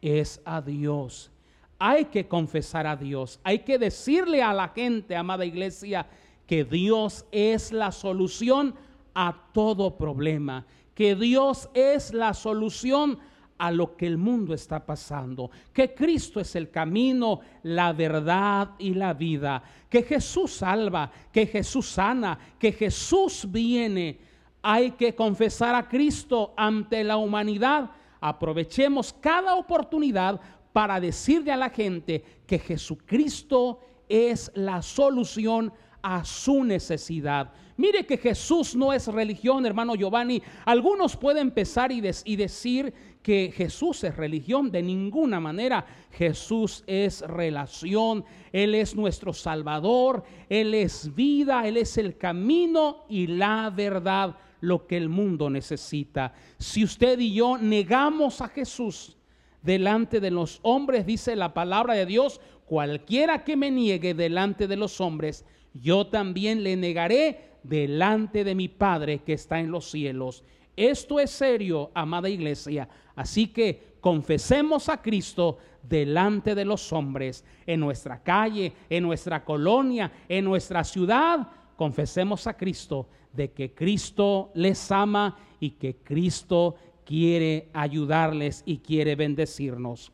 es 0.00 0.40
a 0.44 0.62
Dios. 0.62 1.32
Hay 1.80 2.06
que 2.06 2.28
confesar 2.28 2.86
a 2.86 2.96
Dios, 2.96 3.40
hay 3.42 3.60
que 3.60 3.78
decirle 3.78 4.42
a 4.42 4.52
la 4.52 4.68
gente, 4.68 5.16
amada 5.16 5.44
iglesia, 5.44 6.06
que 6.46 6.64
Dios 6.64 7.26
es 7.30 7.72
la 7.72 7.92
solución 7.92 8.74
a 9.14 9.50
todo 9.52 9.96
problema, 9.96 10.64
que 10.98 11.14
Dios 11.14 11.70
es 11.74 12.12
la 12.12 12.34
solución 12.34 13.20
a 13.56 13.70
lo 13.70 13.96
que 13.96 14.04
el 14.04 14.18
mundo 14.18 14.52
está 14.52 14.84
pasando, 14.84 15.48
que 15.72 15.94
Cristo 15.94 16.40
es 16.40 16.56
el 16.56 16.72
camino, 16.72 17.38
la 17.62 17.92
verdad 17.92 18.70
y 18.80 18.94
la 18.94 19.14
vida, 19.14 19.62
que 19.88 20.02
Jesús 20.02 20.54
salva, 20.54 21.08
que 21.32 21.46
Jesús 21.46 21.88
sana, 21.88 22.36
que 22.58 22.72
Jesús 22.72 23.46
viene. 23.48 24.18
Hay 24.60 24.90
que 24.90 25.14
confesar 25.14 25.76
a 25.76 25.88
Cristo 25.88 26.52
ante 26.56 27.04
la 27.04 27.16
humanidad. 27.16 27.92
Aprovechemos 28.20 29.12
cada 29.20 29.54
oportunidad 29.54 30.40
para 30.72 30.98
decirle 30.98 31.52
a 31.52 31.56
la 31.56 31.70
gente 31.70 32.24
que 32.44 32.58
Jesucristo 32.58 33.78
es 34.08 34.50
la 34.56 34.82
solución 34.82 35.72
a 36.02 36.24
su 36.24 36.64
necesidad. 36.64 37.52
Mire 37.78 38.04
que 38.04 38.16
Jesús 38.16 38.74
no 38.74 38.92
es 38.92 39.06
religión, 39.06 39.64
hermano 39.64 39.94
Giovanni. 39.94 40.42
Algunos 40.64 41.16
pueden 41.16 41.42
empezar 41.42 41.92
y, 41.92 42.02
y, 42.24 42.34
decir 42.34 42.92
que 43.22 43.52
Jesús 43.54 44.02
es 44.02 44.16
religión. 44.16 44.72
De 44.72 44.82
ninguna 44.82 45.38
manera. 45.38 45.86
Jesús 46.10 46.82
es 46.88 47.20
relación. 47.20 48.24
Él 48.50 48.74
es 48.74 48.96
nuestro 48.96 49.32
Salvador. 49.32 50.24
Él 50.48 50.74
es 50.74 51.14
vida. 51.14 51.68
Él 51.68 51.76
es 51.76 51.96
el 51.98 52.18
camino 52.18 53.04
y 53.08 53.28
la 53.28 53.70
verdad. 53.70 54.34
Lo 54.60 54.88
que 54.88 54.96
el 54.96 55.08
mundo 55.08 55.48
necesita. 55.48 56.34
Si 56.58 56.82
usted 56.82 57.20
y 57.20 57.32
yo 57.32 57.58
negamos 57.58 58.40
a 58.40 58.48
Jesús 58.48 59.16
delante 59.62 60.18
de 60.18 60.32
los 60.32 60.58
hombres, 60.62 61.06
dice 61.06 61.36
la 61.36 61.54
palabra 61.54 61.94
de 61.94 62.06
Dios, 62.06 62.40
cualquiera 62.66 63.44
que 63.44 63.56
me 63.56 63.70
niegue 63.70 64.14
delante 64.14 64.66
de 64.66 64.74
los 64.74 65.00
hombres, 65.00 65.44
yo 65.74 66.08
también 66.08 66.64
le 66.64 66.76
negaré 66.76 67.47
delante 67.62 68.44
de 68.44 68.54
mi 68.54 68.68
Padre 68.68 69.20
que 69.20 69.34
está 69.34 69.60
en 69.60 69.70
los 69.70 69.90
cielos. 69.90 70.44
Esto 70.76 71.18
es 71.18 71.30
serio, 71.30 71.90
amada 71.94 72.28
iglesia. 72.28 72.88
Así 73.16 73.48
que 73.48 73.96
confesemos 74.00 74.88
a 74.88 75.02
Cristo 75.02 75.58
delante 75.82 76.54
de 76.54 76.64
los 76.64 76.92
hombres, 76.92 77.44
en 77.66 77.80
nuestra 77.80 78.22
calle, 78.22 78.72
en 78.88 79.02
nuestra 79.02 79.44
colonia, 79.44 80.12
en 80.28 80.44
nuestra 80.44 80.84
ciudad. 80.84 81.48
Confesemos 81.76 82.46
a 82.46 82.56
Cristo 82.56 83.08
de 83.32 83.50
que 83.52 83.74
Cristo 83.74 84.50
les 84.54 84.90
ama 84.92 85.36
y 85.60 85.70
que 85.70 85.96
Cristo 85.96 86.76
quiere 87.04 87.70
ayudarles 87.72 88.62
y 88.66 88.78
quiere 88.78 89.16
bendecirnos. 89.16 90.12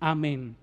Amén. 0.00 0.56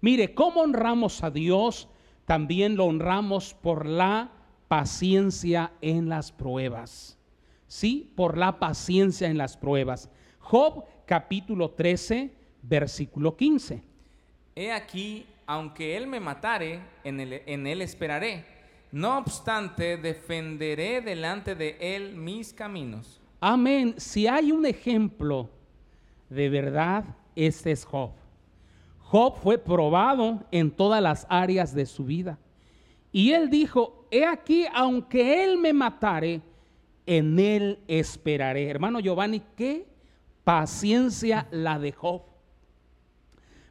Mire, 0.00 0.34
¿cómo 0.34 0.60
honramos 0.60 1.22
a 1.22 1.30
Dios? 1.30 1.88
También 2.24 2.76
lo 2.76 2.84
honramos 2.84 3.54
por 3.54 3.86
la 3.86 4.30
paciencia 4.68 5.72
en 5.80 6.08
las 6.08 6.30
pruebas. 6.30 7.18
Sí, 7.66 8.12
por 8.14 8.38
la 8.38 8.58
paciencia 8.58 9.28
en 9.28 9.38
las 9.38 9.56
pruebas. 9.56 10.08
Job 10.38 10.84
capítulo 11.06 11.70
13, 11.70 12.30
versículo 12.62 13.36
15. 13.36 13.82
He 14.54 14.72
aquí, 14.72 15.26
aunque 15.46 15.96
él 15.96 16.06
me 16.06 16.20
matare, 16.20 16.80
en 17.04 17.20
él, 17.20 17.42
en 17.46 17.66
él 17.66 17.82
esperaré. 17.82 18.44
No 18.90 19.18
obstante, 19.18 19.96
defenderé 19.96 21.00
delante 21.00 21.54
de 21.54 21.76
él 21.80 22.14
mis 22.14 22.52
caminos. 22.52 23.20
Amén. 23.40 23.94
Si 23.98 24.26
hay 24.26 24.50
un 24.50 24.64
ejemplo 24.64 25.50
de 26.28 26.48
verdad, 26.48 27.04
este 27.36 27.70
es 27.70 27.84
Job. 27.84 28.10
Job 29.00 29.36
fue 29.36 29.56
probado 29.58 30.44
en 30.50 30.70
todas 30.70 31.02
las 31.02 31.26
áreas 31.30 31.74
de 31.74 31.86
su 31.86 32.04
vida. 32.04 32.38
Y 33.12 33.32
él 33.32 33.48
dijo, 33.48 33.97
he 34.10 34.24
aquí, 34.24 34.66
aunque 34.72 35.44
él 35.44 35.58
me 35.58 35.72
matare, 35.72 36.40
en 37.06 37.38
él 37.38 37.78
esperaré. 37.88 38.68
Hermano 38.68 39.00
Giovanni, 39.00 39.42
qué 39.56 39.86
paciencia 40.44 41.48
la 41.50 41.78
de 41.78 41.92
Job. 41.92 42.22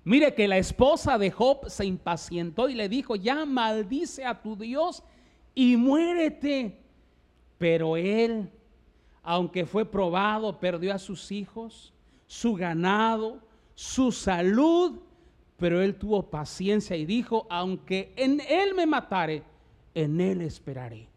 Mire 0.03 0.33
que 0.33 0.47
la 0.47 0.57
esposa 0.57 1.17
de 1.17 1.29
Job 1.31 1.69
se 1.69 1.85
impacientó 1.85 2.69
y 2.69 2.75
le 2.75 2.87
dijo, 2.87 3.15
ya 3.15 3.45
maldice 3.45 4.25
a 4.25 4.41
tu 4.41 4.55
Dios 4.55 5.03
y 5.53 5.75
muérete. 5.75 6.79
Pero 7.57 7.97
él, 7.97 8.49
aunque 9.21 9.65
fue 9.65 9.85
probado, 9.85 10.59
perdió 10.59 10.93
a 10.93 10.97
sus 10.97 11.31
hijos, 11.31 11.93
su 12.25 12.53
ganado, 12.53 13.41
su 13.75 14.11
salud, 14.11 14.99
pero 15.57 15.81
él 15.81 15.95
tuvo 15.95 16.29
paciencia 16.29 16.95
y 16.95 17.05
dijo, 17.05 17.45
aunque 17.49 18.13
en 18.15 18.39
él 18.47 18.73
me 18.75 18.85
matare, 18.85 19.43
en 19.97 20.21
él 20.21 20.41
esperaré. 20.43 21.09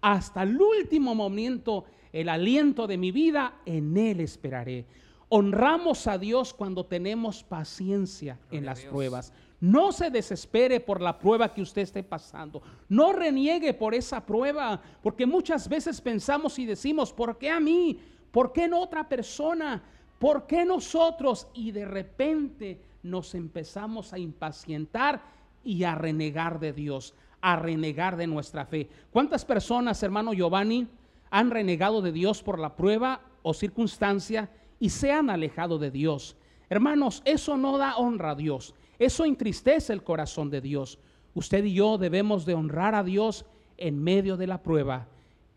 Hasta 0.00 0.44
el 0.44 0.56
último 0.56 1.16
momento, 1.16 1.84
el 2.12 2.28
aliento 2.28 2.86
de 2.86 2.96
mi 2.96 3.10
vida, 3.10 3.54
en 3.66 3.96
él 3.96 4.20
esperaré. 4.20 4.86
Honramos 5.28 6.06
a 6.06 6.16
Dios 6.16 6.54
cuando 6.54 6.86
tenemos 6.86 7.42
paciencia 7.42 8.38
en 8.52 8.64
las 8.64 8.82
pruebas. 8.82 9.32
No 9.60 9.90
se 9.90 10.10
desespere 10.10 10.78
por 10.78 11.00
la 11.00 11.18
prueba 11.18 11.52
que 11.52 11.62
usted 11.62 11.82
esté 11.82 12.04
pasando. 12.04 12.62
No 12.88 13.12
reniegue 13.12 13.74
por 13.74 13.94
esa 13.94 14.24
prueba, 14.24 14.80
porque 15.02 15.26
muchas 15.26 15.68
veces 15.68 16.00
pensamos 16.00 16.56
y 16.60 16.66
decimos, 16.66 17.12
¿por 17.12 17.36
qué 17.36 17.50
a 17.50 17.58
mí? 17.58 17.98
¿Por 18.30 18.52
qué 18.52 18.68
no 18.68 18.80
otra 18.80 19.08
persona? 19.08 19.82
¿Por 20.20 20.46
qué 20.46 20.64
nosotros? 20.64 21.48
Y 21.52 21.72
de 21.72 21.84
repente 21.84 22.80
nos 23.02 23.34
empezamos 23.34 24.12
a 24.12 24.18
impacientar 24.18 25.20
y 25.64 25.84
a 25.84 25.94
renegar 25.94 26.60
de 26.60 26.72
Dios, 26.72 27.14
a 27.40 27.56
renegar 27.56 28.16
de 28.16 28.26
nuestra 28.26 28.66
fe. 28.66 28.88
¿Cuántas 29.10 29.44
personas, 29.44 30.02
hermano 30.02 30.32
Giovanni, 30.32 30.86
han 31.30 31.50
renegado 31.50 32.02
de 32.02 32.12
Dios 32.12 32.42
por 32.42 32.58
la 32.58 32.76
prueba 32.76 33.20
o 33.42 33.54
circunstancia 33.54 34.50
y 34.78 34.90
se 34.90 35.12
han 35.12 35.30
alejado 35.30 35.78
de 35.78 35.90
Dios? 35.90 36.36
Hermanos, 36.68 37.22
eso 37.24 37.56
no 37.56 37.78
da 37.78 37.96
honra 37.96 38.32
a 38.32 38.34
Dios. 38.34 38.74
Eso 38.98 39.24
entristece 39.24 39.92
el 39.92 40.02
corazón 40.02 40.50
de 40.50 40.60
Dios. 40.60 40.98
Usted 41.34 41.64
y 41.64 41.74
yo 41.74 41.98
debemos 41.98 42.44
de 42.44 42.54
honrar 42.54 42.94
a 42.94 43.02
Dios 43.02 43.46
en 43.76 44.02
medio 44.02 44.36
de 44.36 44.46
la 44.46 44.62
prueba. 44.62 45.08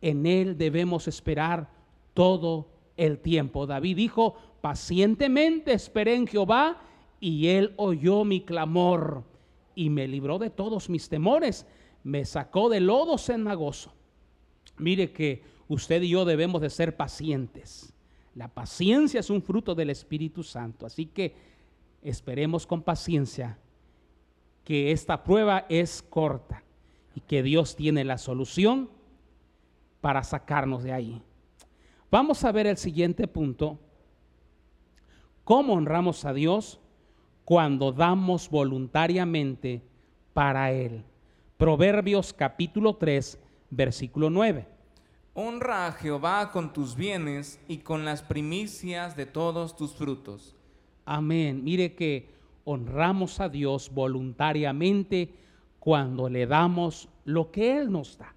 En 0.01 0.25
Él 0.25 0.57
debemos 0.57 1.07
esperar 1.07 1.69
todo 2.13 2.69
el 2.97 3.19
tiempo. 3.19 3.65
David 3.65 3.97
dijo, 3.97 4.35
pacientemente 4.61 5.73
esperé 5.73 6.15
en 6.15 6.27
Jehová 6.27 6.81
y 7.19 7.47
Él 7.47 7.73
oyó 7.77 8.23
mi 8.23 8.41
clamor 8.41 9.23
y 9.75 9.89
me 9.89 10.07
libró 10.07 10.39
de 10.39 10.49
todos 10.49 10.89
mis 10.89 11.09
temores, 11.09 11.65
me 12.03 12.25
sacó 12.25 12.69
de 12.69 12.79
lodo 12.79 13.17
cenagoso. 13.17 13.93
Mire 14.77 15.11
que 15.11 15.43
usted 15.67 16.01
y 16.01 16.09
yo 16.09 16.25
debemos 16.25 16.61
de 16.61 16.69
ser 16.69 16.95
pacientes. 16.95 17.93
La 18.35 18.47
paciencia 18.47 19.19
es 19.19 19.29
un 19.29 19.41
fruto 19.41 19.75
del 19.75 19.89
Espíritu 19.89 20.43
Santo, 20.43 20.85
así 20.85 21.05
que 21.05 21.35
esperemos 22.01 22.65
con 22.65 22.81
paciencia 22.81 23.57
que 24.63 24.91
esta 24.91 25.23
prueba 25.23 25.65
es 25.69 26.01
corta 26.01 26.63
y 27.15 27.21
que 27.21 27.43
Dios 27.43 27.75
tiene 27.75 28.03
la 28.03 28.17
solución 28.17 28.89
para 30.01 30.23
sacarnos 30.23 30.83
de 30.83 30.93
ahí. 30.93 31.21
Vamos 32.09 32.43
a 32.43 32.51
ver 32.51 32.67
el 32.67 32.77
siguiente 32.77 33.27
punto. 33.27 33.79
¿Cómo 35.43 35.73
honramos 35.73 36.25
a 36.25 36.33
Dios? 36.33 36.79
Cuando 37.45 37.91
damos 37.91 38.49
voluntariamente 38.49 39.81
para 40.33 40.71
Él. 40.71 41.03
Proverbios 41.57 42.33
capítulo 42.33 42.95
3, 42.95 43.39
versículo 43.69 44.29
9. 44.29 44.67
Honra 45.35 45.87
a 45.87 45.91
Jehová 45.93 46.51
con 46.51 46.73
tus 46.73 46.95
bienes 46.95 47.59
y 47.67 47.77
con 47.77 48.05
las 48.05 48.21
primicias 48.21 49.15
de 49.15 49.25
todos 49.25 49.75
tus 49.75 49.93
frutos. 49.93 50.55
Amén. 51.05 51.63
Mire 51.63 51.95
que 51.95 52.29
honramos 52.65 53.39
a 53.39 53.49
Dios 53.49 53.91
voluntariamente 53.93 55.33
cuando 55.79 56.29
le 56.29 56.45
damos 56.45 57.09
lo 57.25 57.51
que 57.51 57.77
Él 57.77 57.91
nos 57.91 58.17
da. 58.17 58.33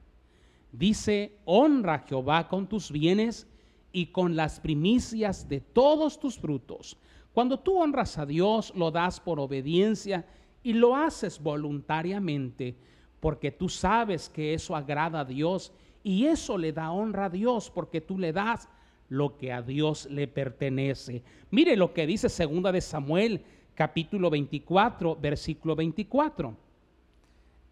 Dice, 0.73 1.38
honra 1.45 1.95
a 1.95 1.99
Jehová 2.01 2.49
con 2.49 2.66
tus 2.66 2.90
bienes 2.90 3.47
y 3.92 4.07
con 4.07 4.37
las 4.37 4.59
primicias 4.61 5.49
de 5.49 5.61
todos 5.61 6.19
tus 6.19 6.38
frutos. 6.38 6.97
Cuando 7.37 7.59
tú 7.59 7.79
honras 7.79 8.16
a 8.16 8.25
Dios, 8.25 8.72
lo 8.75 8.90
das 8.90 9.20
por 9.20 9.38
obediencia 9.40 10.25
y 10.62 10.72
lo 10.72 10.96
haces 10.96 11.38
voluntariamente, 11.38 12.75
porque 13.20 13.51
tú 13.51 13.68
sabes 13.68 14.31
que 14.31 14.55
eso 14.55 14.75
agrada 14.75 15.20
a 15.20 15.25
Dios 15.27 15.70
y 16.03 16.25
eso 16.25 16.57
le 16.57 16.72
da 16.72 16.90
honra 16.90 17.27
a 17.27 17.29
Dios, 17.29 17.70
porque 17.70 18.01
tú 18.01 18.18
le 18.18 18.33
das 18.33 18.70
lo 19.11 19.37
que 19.37 19.53
a 19.53 19.61
Dios 19.61 20.07
le 20.07 20.29
pertenece. 20.29 21.22
Mire 21.51 21.77
lo 21.77 21.92
que 21.92 22.07
dice 22.07 22.31
segunda 22.31 22.72
de 22.72 22.81
Samuel, 22.81 23.44
capítulo 23.75 24.31
24, 24.31 25.16
versículo 25.16 25.77
24. 25.77 26.57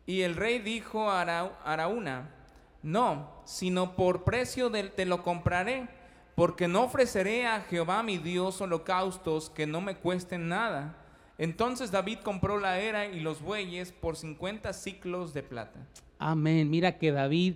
Y 0.04 0.20
el 0.20 0.36
rey 0.36 0.58
dijo 0.58 1.08
a 1.10 1.22
Araúna, 1.64 2.34
No, 2.82 3.30
sino 3.46 3.96
por 3.96 4.24
precio 4.24 4.68
del 4.68 4.90
te 4.90 5.06
lo 5.06 5.22
compraré, 5.22 5.88
porque 6.34 6.68
no 6.68 6.84
ofreceré 6.84 7.46
a 7.46 7.60
Jehová 7.60 8.02
mi 8.02 8.18
Dios 8.18 8.60
holocaustos 8.60 9.50
que 9.50 9.66
no 9.66 9.80
me 9.80 9.96
cuesten 9.96 10.48
nada. 10.48 10.96
Entonces 11.38 11.90
David 11.90 12.18
compró 12.22 12.58
la 12.58 12.78
era 12.78 13.06
y 13.06 13.20
los 13.20 13.40
bueyes 13.40 13.92
por 13.92 14.16
50 14.16 14.72
ciclos 14.72 15.34
de 15.34 15.42
plata. 15.42 15.86
Amén. 16.18 16.70
Mira 16.70 16.98
que 16.98 17.12
David, 17.12 17.54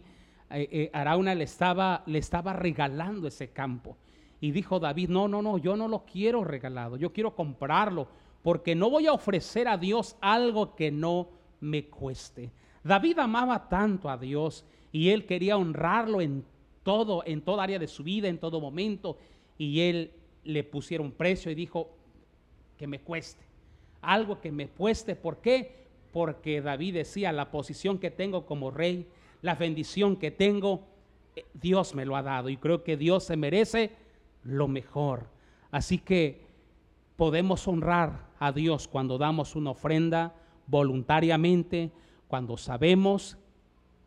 eh, 0.50 0.68
eh, 0.70 0.90
Arauna 0.92 1.34
le 1.34 1.44
estaba, 1.44 2.02
le 2.06 2.18
estaba 2.18 2.52
regalando 2.52 3.28
ese 3.28 3.50
campo. 3.50 3.96
Y 4.40 4.52
dijo 4.52 4.78
David, 4.78 5.08
no, 5.08 5.26
no, 5.26 5.42
no, 5.42 5.58
yo 5.58 5.76
no 5.76 5.88
lo 5.88 6.04
quiero 6.04 6.44
regalado, 6.44 6.96
yo 6.96 7.12
quiero 7.12 7.34
comprarlo, 7.34 8.08
porque 8.42 8.76
no 8.76 8.88
voy 8.88 9.08
a 9.08 9.12
ofrecer 9.12 9.66
a 9.66 9.76
Dios 9.76 10.16
algo 10.20 10.76
que 10.76 10.92
no 10.92 11.28
me 11.60 11.86
cueste. 11.86 12.52
David 12.84 13.18
amaba 13.18 13.68
tanto 13.68 14.08
a 14.08 14.16
Dios 14.16 14.64
y 14.92 15.10
él 15.10 15.26
quería 15.26 15.56
honrarlo 15.56 16.20
en 16.20 16.44
todo, 16.88 17.22
en 17.26 17.42
toda 17.42 17.64
área 17.64 17.78
de 17.78 17.86
su 17.86 18.02
vida, 18.02 18.28
en 18.28 18.38
todo 18.38 18.62
momento. 18.62 19.18
Y 19.58 19.80
él 19.80 20.10
le 20.42 20.64
pusieron 20.64 21.12
precio 21.12 21.52
y 21.52 21.54
dijo 21.54 21.90
que 22.78 22.86
me 22.86 22.98
cueste. 23.00 23.44
Algo 24.00 24.40
que 24.40 24.50
me 24.50 24.68
cueste. 24.68 25.14
¿Por 25.14 25.42
qué? 25.42 25.84
Porque 26.14 26.62
David 26.62 26.94
decía, 26.94 27.30
la 27.30 27.50
posición 27.50 27.98
que 27.98 28.10
tengo 28.10 28.46
como 28.46 28.70
rey, 28.70 29.06
la 29.42 29.54
bendición 29.54 30.16
que 30.16 30.30
tengo, 30.30 30.80
eh, 31.36 31.44
Dios 31.52 31.94
me 31.94 32.06
lo 32.06 32.16
ha 32.16 32.22
dado. 32.22 32.48
Y 32.48 32.56
creo 32.56 32.82
que 32.82 32.96
Dios 32.96 33.24
se 33.24 33.36
merece 33.36 33.90
lo 34.42 34.66
mejor. 34.66 35.26
Así 35.70 35.98
que 35.98 36.40
podemos 37.16 37.68
honrar 37.68 38.30
a 38.38 38.50
Dios 38.50 38.88
cuando 38.88 39.18
damos 39.18 39.56
una 39.56 39.72
ofrenda 39.72 40.34
voluntariamente, 40.66 41.90
cuando 42.28 42.56
sabemos 42.56 43.36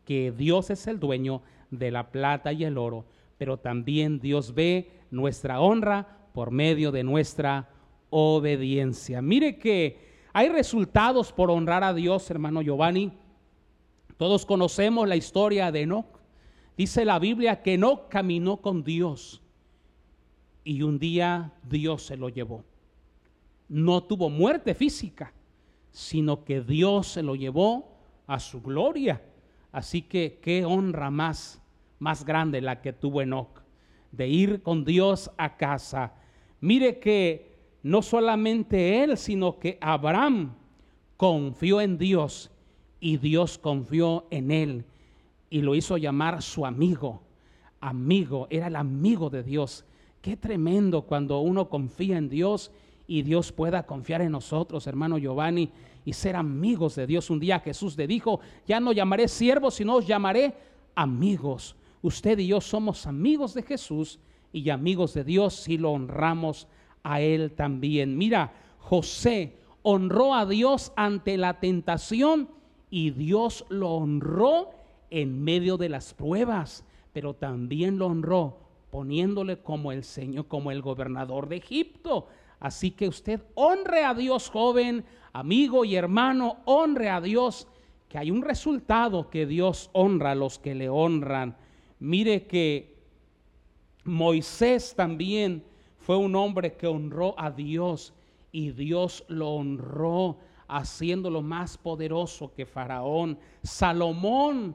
que 0.04 0.32
Dios 0.32 0.70
es 0.70 0.88
el 0.88 0.98
dueño 0.98 1.42
de 1.72 1.90
la 1.90 2.12
plata 2.12 2.52
y 2.52 2.64
el 2.64 2.78
oro, 2.78 3.06
pero 3.38 3.56
también 3.56 4.20
Dios 4.20 4.54
ve 4.54 4.92
nuestra 5.10 5.60
honra 5.60 6.28
por 6.32 6.52
medio 6.52 6.92
de 6.92 7.02
nuestra 7.02 7.68
obediencia. 8.10 9.20
Mire 9.20 9.58
que 9.58 10.12
hay 10.32 10.48
resultados 10.48 11.32
por 11.32 11.50
honrar 11.50 11.82
a 11.82 11.94
Dios, 11.94 12.30
hermano 12.30 12.62
Giovanni. 12.62 13.12
Todos 14.16 14.46
conocemos 14.46 15.08
la 15.08 15.16
historia 15.16 15.72
de 15.72 15.82
Enoch. 15.82 16.20
Dice 16.76 17.04
la 17.04 17.18
Biblia 17.18 17.62
que 17.62 17.74
Enoch 17.74 18.08
caminó 18.08 18.58
con 18.58 18.84
Dios 18.84 19.42
y 20.62 20.82
un 20.82 20.98
día 20.98 21.52
Dios 21.68 22.04
se 22.04 22.16
lo 22.16 22.28
llevó. 22.28 22.64
No 23.68 24.02
tuvo 24.02 24.28
muerte 24.28 24.74
física, 24.74 25.32
sino 25.90 26.44
que 26.44 26.60
Dios 26.60 27.08
se 27.08 27.22
lo 27.22 27.34
llevó 27.34 27.96
a 28.26 28.38
su 28.38 28.60
gloria. 28.60 29.22
Así 29.72 30.02
que 30.02 30.38
qué 30.42 30.66
honra 30.66 31.10
más, 31.10 31.61
más 32.02 32.24
grande 32.24 32.60
la 32.60 32.82
que 32.82 32.92
tuvo 32.92 33.22
Enoch, 33.22 33.62
de 34.10 34.26
ir 34.26 34.60
con 34.60 34.84
Dios 34.84 35.30
a 35.38 35.56
casa. 35.56 36.14
Mire 36.60 36.98
que 36.98 37.52
no 37.84 38.02
solamente 38.02 39.04
él, 39.04 39.16
sino 39.16 39.60
que 39.60 39.78
Abraham 39.80 40.52
confió 41.16 41.80
en 41.80 41.98
Dios 41.98 42.50
y 42.98 43.18
Dios 43.18 43.56
confió 43.56 44.26
en 44.30 44.50
él 44.50 44.84
y 45.48 45.62
lo 45.62 45.76
hizo 45.76 45.96
llamar 45.96 46.42
su 46.42 46.66
amigo. 46.66 47.22
Amigo, 47.80 48.48
era 48.50 48.66
el 48.66 48.74
amigo 48.74 49.30
de 49.30 49.44
Dios. 49.44 49.84
Qué 50.20 50.36
tremendo 50.36 51.02
cuando 51.02 51.38
uno 51.38 51.68
confía 51.68 52.18
en 52.18 52.28
Dios 52.28 52.72
y 53.06 53.22
Dios 53.22 53.52
pueda 53.52 53.86
confiar 53.86 54.22
en 54.22 54.32
nosotros, 54.32 54.88
hermano 54.88 55.18
Giovanni 55.18 55.70
y 56.04 56.14
ser 56.14 56.34
amigos 56.34 56.96
de 56.96 57.06
Dios. 57.06 57.30
Un 57.30 57.38
día 57.38 57.60
Jesús 57.60 57.96
le 57.96 58.08
dijo, 58.08 58.40
ya 58.66 58.80
no 58.80 58.90
llamaré 58.90 59.28
siervos, 59.28 59.74
sino 59.74 59.94
os 59.94 60.06
llamaré 60.06 60.52
amigos. 60.96 61.76
Usted 62.02 62.38
y 62.40 62.48
yo 62.48 62.60
somos 62.60 63.06
amigos 63.06 63.54
de 63.54 63.62
Jesús 63.62 64.18
y 64.52 64.68
amigos 64.70 65.14
de 65.14 65.24
Dios 65.24 65.54
si 65.54 65.78
lo 65.78 65.92
honramos 65.92 66.68
a 67.02 67.20
Él 67.20 67.52
también. 67.52 68.18
Mira, 68.18 68.52
José 68.78 69.56
honró 69.82 70.34
a 70.34 70.44
Dios 70.46 70.92
ante 70.96 71.36
la 71.36 71.60
tentación 71.60 72.48
y 72.90 73.10
Dios 73.10 73.64
lo 73.68 73.90
honró 73.90 74.70
en 75.10 75.42
medio 75.42 75.76
de 75.76 75.88
las 75.88 76.12
pruebas, 76.14 76.84
pero 77.12 77.34
también 77.34 77.98
lo 77.98 78.06
honró 78.06 78.58
poniéndole 78.90 79.58
como 79.62 79.90
el 79.90 80.04
Señor, 80.04 80.48
como 80.48 80.70
el 80.70 80.82
gobernador 80.82 81.48
de 81.48 81.56
Egipto. 81.56 82.26
Así 82.60 82.90
que 82.90 83.08
usted 83.08 83.42
honre 83.54 84.04
a 84.04 84.12
Dios, 84.12 84.50
joven, 84.50 85.04
amigo 85.32 85.84
y 85.86 85.96
hermano, 85.96 86.58
honre 86.66 87.08
a 87.08 87.20
Dios, 87.20 87.66
que 88.08 88.18
hay 88.18 88.30
un 88.30 88.42
resultado 88.42 89.30
que 89.30 89.46
Dios 89.46 89.88
honra 89.94 90.32
a 90.32 90.34
los 90.34 90.58
que 90.58 90.74
le 90.74 90.90
honran. 90.90 91.56
Mire 92.02 92.48
que 92.48 92.96
Moisés 94.02 94.92
también 94.96 95.62
fue 95.98 96.16
un 96.16 96.34
hombre 96.34 96.72
que 96.72 96.88
honró 96.88 97.38
a 97.38 97.48
Dios 97.48 98.12
y 98.50 98.72
Dios 98.72 99.24
lo 99.28 99.50
honró 99.50 100.36
haciéndolo 100.66 101.42
más 101.42 101.78
poderoso 101.78 102.52
que 102.52 102.66
Faraón. 102.66 103.38
Salomón 103.62 104.74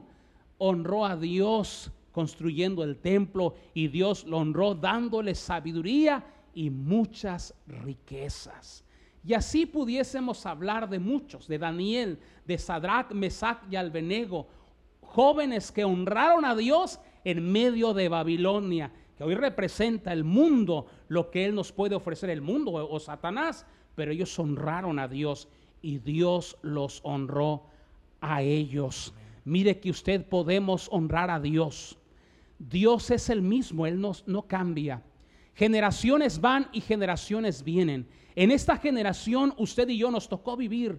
honró 0.56 1.04
a 1.04 1.16
Dios 1.18 1.92
construyendo 2.12 2.82
el 2.82 2.96
templo 2.96 3.56
y 3.74 3.88
Dios 3.88 4.24
lo 4.24 4.38
honró 4.38 4.74
dándole 4.74 5.34
sabiduría 5.34 6.24
y 6.54 6.70
muchas 6.70 7.54
riquezas. 7.66 8.86
Y 9.22 9.34
así 9.34 9.66
pudiésemos 9.66 10.46
hablar 10.46 10.88
de 10.88 10.98
muchos, 10.98 11.46
de 11.46 11.58
Daniel, 11.58 12.18
de 12.46 12.56
Sadrach, 12.56 13.12
Mesach 13.12 13.58
y 13.70 13.76
Albenego, 13.76 14.46
jóvenes 15.02 15.70
que 15.70 15.84
honraron 15.84 16.46
a 16.46 16.54
Dios 16.56 16.98
en 17.30 17.52
medio 17.52 17.92
de 17.92 18.08
Babilonia, 18.08 18.90
que 19.14 19.22
hoy 19.22 19.34
representa 19.34 20.14
el 20.14 20.24
mundo, 20.24 20.86
lo 21.08 21.30
que 21.30 21.44
Él 21.44 21.54
nos 21.54 21.72
puede 21.72 21.94
ofrecer 21.94 22.30
el 22.30 22.40
mundo 22.40 22.72
o, 22.72 22.98
Satanás, 22.98 23.66
pero 23.94 24.12
ellos 24.12 24.38
honraron 24.38 24.98
a 24.98 25.08
Dios 25.08 25.46
y 25.82 25.98
Dios 25.98 26.56
los 26.62 27.00
honró 27.04 27.64
a 28.22 28.40
ellos. 28.40 29.12
Mire 29.44 29.78
que 29.78 29.90
usted 29.90 30.24
podemos 30.24 30.88
honrar 30.90 31.30
a 31.30 31.38
Dios. 31.38 31.98
Dios 32.58 33.10
es 33.10 33.28
el 33.28 33.42
mismo, 33.42 33.86
Él 33.86 34.00
no, 34.00 34.12
no 34.24 34.42
cambia. 34.46 35.02
Generaciones 35.54 36.40
van 36.40 36.68
y 36.72 36.80
generaciones 36.80 37.62
vienen. 37.62 38.08
En 38.36 38.50
esta 38.50 38.78
generación 38.78 39.52
usted 39.58 39.86
y 39.90 39.98
yo 39.98 40.10
nos 40.10 40.30
tocó 40.30 40.56
vivir. 40.56 40.98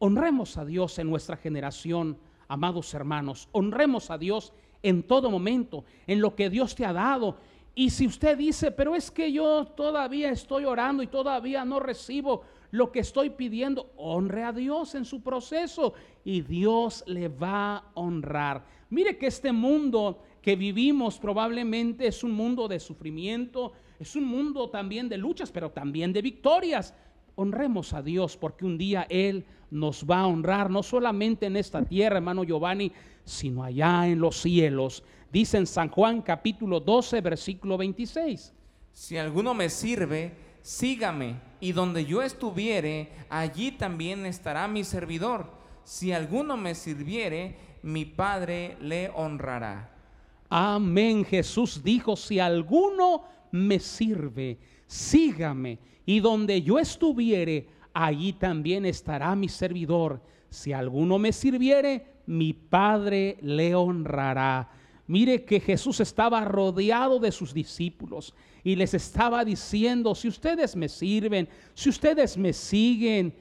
Honremos 0.00 0.56
a 0.56 0.64
Dios 0.64 0.98
en 0.98 1.08
nuestra 1.08 1.36
generación, 1.36 2.18
amados 2.48 2.92
hermanos. 2.92 3.48
Honremos 3.52 4.10
a 4.10 4.18
Dios 4.18 4.52
en 4.84 5.02
todo 5.02 5.30
momento, 5.30 5.84
en 6.06 6.20
lo 6.20 6.36
que 6.36 6.50
Dios 6.50 6.74
te 6.74 6.84
ha 6.84 6.92
dado. 6.92 7.38
Y 7.74 7.90
si 7.90 8.06
usted 8.06 8.38
dice, 8.38 8.70
pero 8.70 8.94
es 8.94 9.10
que 9.10 9.32
yo 9.32 9.66
todavía 9.76 10.30
estoy 10.30 10.64
orando 10.66 11.02
y 11.02 11.08
todavía 11.08 11.64
no 11.64 11.80
recibo 11.80 12.42
lo 12.70 12.92
que 12.92 13.00
estoy 13.00 13.30
pidiendo, 13.30 13.92
honre 13.96 14.44
a 14.44 14.52
Dios 14.52 14.94
en 14.94 15.04
su 15.04 15.22
proceso 15.22 15.94
y 16.24 16.42
Dios 16.42 17.02
le 17.06 17.28
va 17.28 17.76
a 17.76 17.84
honrar. 17.94 18.64
Mire 18.90 19.16
que 19.16 19.26
este 19.26 19.52
mundo 19.52 20.20
que 20.42 20.54
vivimos 20.54 21.18
probablemente 21.18 22.06
es 22.06 22.22
un 22.22 22.32
mundo 22.32 22.68
de 22.68 22.78
sufrimiento, 22.78 23.72
es 23.98 24.14
un 24.16 24.24
mundo 24.24 24.68
también 24.68 25.08
de 25.08 25.16
luchas, 25.16 25.50
pero 25.50 25.70
también 25.70 26.12
de 26.12 26.20
victorias. 26.20 26.94
Honremos 27.36 27.92
a 27.92 28.02
Dios 28.02 28.36
porque 28.36 28.64
un 28.64 28.78
día 28.78 29.06
Él 29.08 29.44
nos 29.70 30.04
va 30.04 30.20
a 30.20 30.26
honrar, 30.26 30.70
no 30.70 30.82
solamente 30.82 31.46
en 31.46 31.56
esta 31.56 31.82
tierra, 31.82 32.18
hermano 32.18 32.44
Giovanni, 32.44 32.92
sino 33.24 33.64
allá 33.64 34.06
en 34.06 34.20
los 34.20 34.40
cielos. 34.40 35.02
Dice 35.32 35.58
en 35.58 35.66
San 35.66 35.88
Juan 35.88 36.22
capítulo 36.22 36.78
12, 36.78 37.20
versículo 37.20 37.76
26. 37.76 38.52
Si 38.92 39.18
alguno 39.18 39.52
me 39.54 39.68
sirve, 39.68 40.32
sígame, 40.62 41.40
y 41.60 41.72
donde 41.72 42.04
yo 42.04 42.22
estuviere, 42.22 43.10
allí 43.28 43.72
también 43.72 44.26
estará 44.26 44.68
mi 44.68 44.84
servidor. 44.84 45.50
Si 45.82 46.12
alguno 46.12 46.56
me 46.56 46.74
sirviere, 46.74 47.56
mi 47.82 48.04
Padre 48.04 48.76
le 48.80 49.10
honrará. 49.10 49.90
Amén. 50.48 51.24
Jesús 51.24 51.82
dijo, 51.82 52.16
si 52.16 52.38
alguno 52.38 53.24
me 53.50 53.80
sirve, 53.80 54.58
sígame. 54.86 55.78
Y 56.06 56.20
donde 56.20 56.62
yo 56.62 56.78
estuviere, 56.78 57.68
allí 57.92 58.32
también 58.34 58.84
estará 58.84 59.34
mi 59.34 59.48
servidor. 59.48 60.20
Si 60.50 60.72
alguno 60.72 61.18
me 61.18 61.32
sirviere, 61.32 62.06
mi 62.26 62.52
Padre 62.52 63.38
le 63.40 63.74
honrará. 63.74 64.70
Mire 65.06 65.44
que 65.44 65.60
Jesús 65.60 66.00
estaba 66.00 66.44
rodeado 66.44 67.18
de 67.18 67.30
sus 67.30 67.52
discípulos 67.52 68.34
y 68.62 68.74
les 68.74 68.94
estaba 68.94 69.44
diciendo, 69.44 70.14
si 70.14 70.28
ustedes 70.28 70.74
me 70.76 70.88
sirven, 70.88 71.48
si 71.74 71.90
ustedes 71.90 72.38
me 72.38 72.52
siguen, 72.52 73.34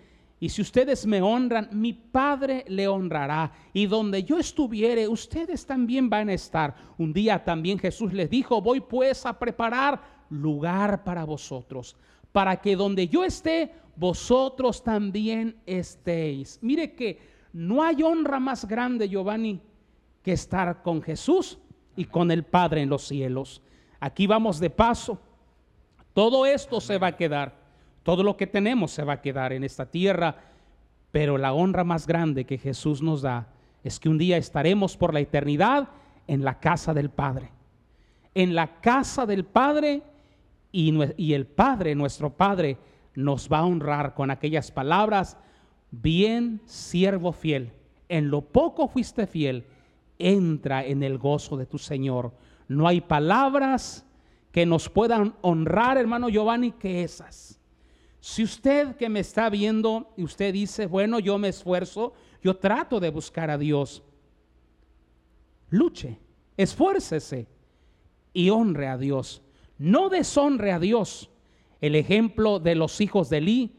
y 0.44 0.50
si 0.50 0.62
ustedes 0.62 1.06
me 1.06 1.22
honran, 1.22 1.70
mi 1.72 1.94
Padre 1.94 2.66
le 2.68 2.86
honrará. 2.86 3.50
Y 3.72 3.86
donde 3.86 4.26
yo 4.26 4.38
estuviere, 4.38 5.08
ustedes 5.08 5.66
también 5.66 6.10
van 6.10 6.28
a 6.28 6.34
estar. 6.34 6.76
Un 6.98 7.14
día 7.14 7.42
también 7.42 7.80
Jesús 7.80 8.12
les 8.12 8.30
dijo, 8.30 8.62
voy 8.62 8.82
pues 8.82 9.26
a 9.26 9.40
preparar 9.40 10.02
lugar 10.42 11.04
para 11.04 11.24
vosotros, 11.24 11.96
para 12.32 12.58
que 12.58 12.76
donde 12.76 13.08
yo 13.08 13.24
esté, 13.24 13.74
vosotros 13.96 14.84
también 14.84 15.56
estéis. 15.66 16.60
Mire 16.62 16.94
que 16.94 17.20
no 17.54 17.84
hay 17.84 18.02
honra 18.02 18.40
más 18.40 18.66
grande, 18.66 19.08
Giovanni, 19.08 19.62
que 20.24 20.34
estar 20.34 20.82
con 20.82 21.02
Jesús 21.02 21.60
y 21.96 22.06
con 22.06 22.32
el 22.32 22.44
Padre 22.44 22.82
en 22.82 22.90
los 22.90 23.08
cielos. 23.08 23.62
Aquí 24.00 24.26
vamos 24.26 24.60
de 24.60 24.70
paso. 24.70 25.20
Todo 26.14 26.46
esto 26.46 26.82
se 26.82 26.98
va 26.98 27.08
a 27.08 27.18
quedar. 27.18 27.56
Todo 28.04 28.24
lo 28.24 28.36
que 28.36 28.48
tenemos 28.48 28.92
se 28.92 29.04
va 29.04 29.14
a 29.14 29.22
quedar 29.22 29.54
en 29.54 29.64
esta 29.64 29.86
tierra. 29.86 30.36
Pero 31.12 31.38
la 31.38 31.54
honra 31.54 31.84
más 31.84 32.08
grande 32.08 32.46
que 32.46 32.58
Jesús 32.58 33.02
nos 33.02 33.22
da 33.22 33.48
es 33.84 34.00
que 34.00 34.10
un 34.10 34.18
día 34.18 34.38
estaremos 34.38 34.98
por 34.98 35.14
la 35.14 35.20
eternidad 35.20 35.90
en 36.28 36.44
la 36.44 36.60
casa 36.60 36.94
del 36.94 37.10
Padre. 37.10 37.52
En 38.34 38.56
la 38.56 38.82
casa 38.82 39.26
del 39.26 39.46
Padre 39.46 40.02
y, 40.74 41.34
el 41.34 41.46
Padre, 41.46 41.94
nuestro 41.94 42.36
Padre, 42.36 42.78
nos 43.14 43.48
va 43.48 43.60
a 43.60 43.66
honrar 43.66 44.16
con 44.16 44.32
aquellas 44.32 44.72
palabras, 44.72 45.38
bien 45.92 46.62
siervo 46.66 47.32
fiel, 47.32 47.72
en 48.10 48.30
lo 48.32 48.42
poco 48.42 48.88
fuiste 48.88 49.28
fiel, 49.28 49.66
entra 50.18 50.84
en 50.84 51.04
el 51.04 51.20
gozo 51.20 51.58
de 51.58 51.68
tu 51.68 51.78
Señor. 51.78 52.34
No 52.68 52.88
hay 52.88 53.02
palabras 53.02 54.04
que 54.52 54.66
nos 54.66 54.90
puedan 54.90 55.36
honrar, 55.42 55.98
hermano 55.98 56.28
Giovanni, 56.28 56.72
que 56.72 57.04
esas. 57.04 57.60
Si 58.20 58.44
usted 58.44 58.96
que 58.96 59.10
me 59.10 59.20
está 59.20 59.50
viendo 59.52 60.12
y 60.18 60.24
usted 60.24 60.54
dice, 60.54 60.88
bueno, 60.88 61.20
yo 61.20 61.38
me 61.38 61.50
esfuerzo, 61.50 62.14
yo 62.42 62.56
trato 62.56 63.00
de 63.00 63.12
buscar 63.12 63.52
a 63.52 63.60
Dios, 63.60 64.02
luche, 65.70 66.18
esfuércese 66.58 67.48
y 68.34 68.50
honre 68.50 68.88
a 68.88 68.98
Dios. 68.98 69.43
No 69.78 70.10
deshonre 70.10 70.72
a 70.72 70.80
Dios. 70.80 71.30
El 71.82 71.96
ejemplo 71.96 72.60
de 72.60 72.76
los 72.76 73.02
hijos 73.02 73.30
de 73.30 73.38
Eli 73.38 73.76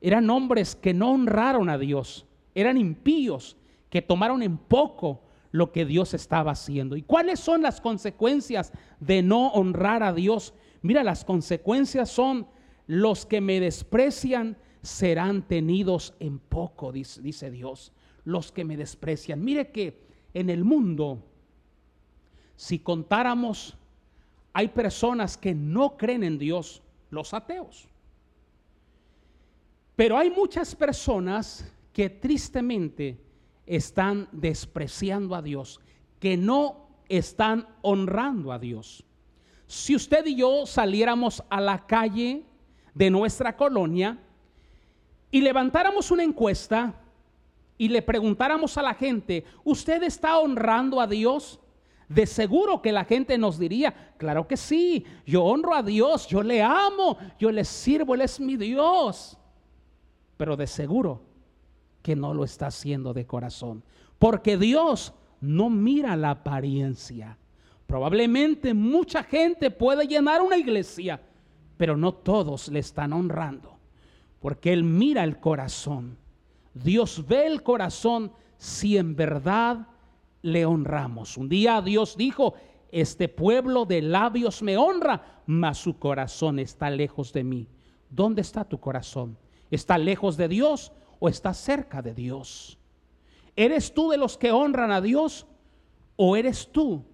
eran 0.00 0.28
hombres 0.30 0.76
que 0.76 0.92
no 0.92 1.12
honraron 1.12 1.70
a 1.70 1.78
Dios, 1.78 2.26
eran 2.54 2.76
impíos, 2.76 3.56
que 3.90 4.02
tomaron 4.02 4.42
en 4.42 4.58
poco 4.58 5.22
lo 5.50 5.72
que 5.72 5.86
Dios 5.86 6.12
estaba 6.12 6.52
haciendo. 6.52 6.94
¿Y 6.96 7.02
cuáles 7.02 7.40
son 7.40 7.62
las 7.62 7.80
consecuencias 7.80 8.72
de 9.00 9.22
no 9.22 9.48
honrar 9.48 10.02
a 10.02 10.12
Dios? 10.12 10.52
Mira, 10.82 11.02
las 11.02 11.24
consecuencias 11.24 12.10
son 12.10 12.46
los 12.86 13.24
que 13.24 13.40
me 13.40 13.60
desprecian 13.60 14.58
serán 14.82 15.42
tenidos 15.42 16.14
en 16.20 16.38
poco, 16.38 16.92
dice, 16.92 17.20
dice 17.22 17.50
Dios. 17.50 17.92
Los 18.24 18.52
que 18.52 18.64
me 18.64 18.76
desprecian. 18.76 19.42
Mire 19.42 19.70
que 19.70 20.06
en 20.34 20.50
el 20.50 20.64
mundo, 20.64 21.24
si 22.56 22.78
contáramos, 22.78 23.77
hay 24.58 24.66
personas 24.66 25.36
que 25.38 25.54
no 25.54 25.96
creen 25.96 26.24
en 26.24 26.36
Dios, 26.36 26.82
los 27.10 27.32
ateos. 27.32 27.86
Pero 29.94 30.18
hay 30.18 30.32
muchas 30.32 30.74
personas 30.74 31.72
que 31.92 32.10
tristemente 32.10 33.20
están 33.66 34.28
despreciando 34.32 35.36
a 35.36 35.42
Dios, 35.42 35.78
que 36.18 36.36
no 36.36 36.88
están 37.08 37.68
honrando 37.82 38.50
a 38.50 38.58
Dios. 38.58 39.04
Si 39.68 39.94
usted 39.94 40.26
y 40.26 40.34
yo 40.34 40.66
saliéramos 40.66 41.40
a 41.48 41.60
la 41.60 41.86
calle 41.86 42.42
de 42.94 43.10
nuestra 43.10 43.56
colonia 43.56 44.18
y 45.30 45.40
levantáramos 45.40 46.10
una 46.10 46.24
encuesta 46.24 47.00
y 47.76 47.90
le 47.90 48.02
preguntáramos 48.02 48.76
a 48.76 48.82
la 48.82 48.94
gente, 48.94 49.44
¿usted 49.62 50.02
está 50.02 50.36
honrando 50.36 51.00
a 51.00 51.06
Dios? 51.06 51.60
De 52.08 52.26
seguro 52.26 52.80
que 52.80 52.90
la 52.90 53.04
gente 53.04 53.36
nos 53.36 53.58
diría, 53.58 54.14
claro 54.16 54.48
que 54.48 54.56
sí, 54.56 55.04
yo 55.26 55.44
honro 55.44 55.74
a 55.74 55.82
Dios, 55.82 56.26
yo 56.26 56.42
le 56.42 56.62
amo, 56.62 57.18
yo 57.38 57.52
le 57.52 57.64
sirvo, 57.64 58.14
Él 58.14 58.22
es 58.22 58.40
mi 58.40 58.56
Dios. 58.56 59.36
Pero 60.38 60.56
de 60.56 60.66
seguro 60.66 61.22
que 62.02 62.16
no 62.16 62.32
lo 62.32 62.44
está 62.44 62.68
haciendo 62.68 63.12
de 63.12 63.26
corazón. 63.26 63.84
Porque 64.18 64.56
Dios 64.56 65.12
no 65.40 65.68
mira 65.68 66.16
la 66.16 66.30
apariencia. 66.30 67.36
Probablemente 67.86 68.72
mucha 68.72 69.22
gente 69.22 69.70
puede 69.70 70.06
llenar 70.06 70.40
una 70.40 70.56
iglesia, 70.56 71.20
pero 71.76 71.96
no 71.96 72.12
todos 72.12 72.68
le 72.68 72.78
están 72.78 73.12
honrando. 73.12 73.76
Porque 74.40 74.72
Él 74.72 74.84
mira 74.84 75.24
el 75.24 75.40
corazón. 75.40 76.16
Dios 76.72 77.26
ve 77.26 77.46
el 77.46 77.62
corazón 77.62 78.32
si 78.56 78.96
en 78.96 79.14
verdad 79.14 79.86
le 80.42 80.66
honramos. 80.66 81.36
Un 81.36 81.48
día 81.48 81.80
Dios 81.82 82.16
dijo, 82.16 82.54
este 82.90 83.28
pueblo 83.28 83.84
de 83.84 84.02
labios 84.02 84.62
me 84.62 84.76
honra, 84.76 85.42
mas 85.46 85.78
su 85.78 85.98
corazón 85.98 86.58
está 86.58 86.90
lejos 86.90 87.32
de 87.32 87.44
mí. 87.44 87.68
¿Dónde 88.10 88.40
está 88.42 88.64
tu 88.64 88.80
corazón? 88.80 89.36
¿Está 89.70 89.98
lejos 89.98 90.36
de 90.36 90.48
Dios 90.48 90.92
o 91.20 91.28
estás 91.28 91.58
cerca 91.58 92.00
de 92.00 92.14
Dios? 92.14 92.78
¿Eres 93.56 93.92
tú 93.92 94.10
de 94.10 94.16
los 94.16 94.38
que 94.38 94.52
honran 94.52 94.90
a 94.90 95.00
Dios 95.00 95.46
o 96.16 96.36
eres 96.36 96.70
tú 96.72 97.04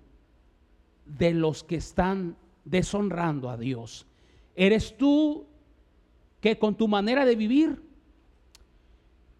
de 1.06 1.32
los 1.32 1.64
que 1.64 1.76
están 1.76 2.36
deshonrando 2.64 3.50
a 3.50 3.56
Dios? 3.56 4.06
¿Eres 4.54 4.96
tú 4.96 5.46
que 6.40 6.58
con 6.58 6.76
tu 6.76 6.86
manera 6.86 7.24
de 7.24 7.34
vivir 7.34 7.82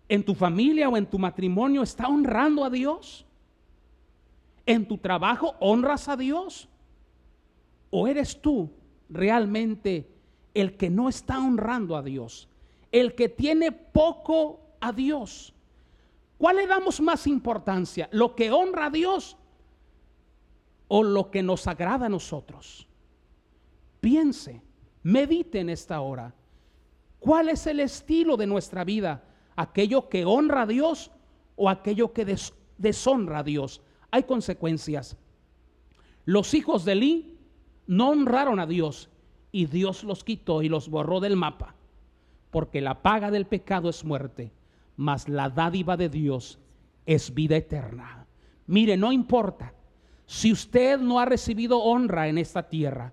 en 0.08 0.24
tu 0.24 0.34
familia 0.34 0.88
o 0.88 0.96
en 0.96 1.06
tu 1.06 1.18
matrimonio 1.18 1.82
está 1.82 2.08
honrando 2.08 2.64
a 2.64 2.70
Dios? 2.70 3.24
¿En 4.66 4.86
tu 4.86 4.98
trabajo 4.98 5.54
honras 5.60 6.08
a 6.08 6.16
Dios? 6.16 6.68
¿O 7.90 8.08
eres 8.08 8.40
tú 8.40 8.70
realmente 9.08 10.08
el 10.54 10.76
que 10.76 10.90
no 10.90 11.08
está 11.08 11.38
honrando 11.38 11.96
a 11.96 12.02
Dios? 12.02 12.48
el 12.94 13.16
que 13.16 13.28
tiene 13.28 13.72
poco 13.72 14.60
a 14.78 14.92
Dios. 14.92 15.52
¿Cuál 16.38 16.58
le 16.58 16.66
damos 16.68 17.00
más 17.00 17.26
importancia? 17.26 18.08
¿Lo 18.12 18.36
que 18.36 18.52
honra 18.52 18.86
a 18.86 18.90
Dios 18.90 19.36
o 20.86 21.02
lo 21.02 21.28
que 21.28 21.42
nos 21.42 21.66
agrada 21.66 22.06
a 22.06 22.08
nosotros? 22.08 22.86
Piense, 24.00 24.62
medite 25.02 25.58
en 25.58 25.70
esta 25.70 26.00
hora. 26.02 26.32
¿Cuál 27.18 27.48
es 27.48 27.66
el 27.66 27.80
estilo 27.80 28.36
de 28.36 28.46
nuestra 28.46 28.84
vida? 28.84 29.24
¿Aquello 29.56 30.08
que 30.08 30.24
honra 30.24 30.62
a 30.62 30.66
Dios 30.66 31.10
o 31.56 31.68
aquello 31.68 32.12
que 32.12 32.38
deshonra 32.78 33.40
a 33.40 33.42
Dios? 33.42 33.82
Hay 34.14 34.22
consecuencias. 34.22 35.16
Los 36.24 36.54
hijos 36.54 36.84
de 36.84 36.92
Eli 36.92 37.38
no 37.88 38.10
honraron 38.10 38.60
a 38.60 38.66
Dios 38.66 39.10
y 39.50 39.66
Dios 39.66 40.04
los 40.04 40.22
quitó 40.22 40.62
y 40.62 40.68
los 40.68 40.88
borró 40.88 41.18
del 41.18 41.34
mapa 41.36 41.74
porque 42.54 42.80
la 42.80 43.02
paga 43.02 43.32
del 43.32 43.46
pecado 43.46 43.90
es 43.90 44.04
muerte, 44.04 44.52
mas 44.96 45.28
la 45.28 45.50
dádiva 45.50 45.96
de 45.96 46.08
Dios 46.08 46.60
es 47.04 47.34
vida 47.34 47.56
eterna. 47.56 48.28
Mire, 48.68 48.96
no 48.96 49.10
importa 49.10 49.74
si 50.24 50.52
usted 50.52 51.00
no 51.00 51.18
ha 51.18 51.24
recibido 51.24 51.80
honra 51.80 52.28
en 52.28 52.38
esta 52.38 52.68
tierra, 52.68 53.12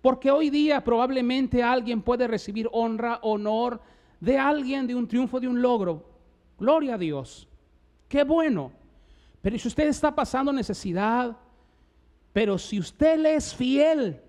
porque 0.00 0.30
hoy 0.30 0.48
día 0.48 0.82
probablemente 0.82 1.62
alguien 1.62 2.00
puede 2.00 2.26
recibir 2.26 2.66
honra, 2.72 3.18
honor 3.20 3.82
de 4.20 4.38
alguien, 4.38 4.86
de 4.86 4.94
un 4.94 5.06
triunfo, 5.06 5.38
de 5.38 5.48
un 5.48 5.60
logro. 5.60 6.08
Gloria 6.58 6.94
a 6.94 6.98
Dios. 6.98 7.46
Qué 8.08 8.24
bueno. 8.24 8.77
Pero 9.42 9.58
si 9.58 9.68
usted 9.68 9.88
está 9.88 10.14
pasando 10.14 10.52
necesidad, 10.52 11.36
pero 12.32 12.58
si 12.58 12.78
usted 12.78 13.18
le 13.18 13.36
es 13.36 13.54
fiel, 13.54 14.20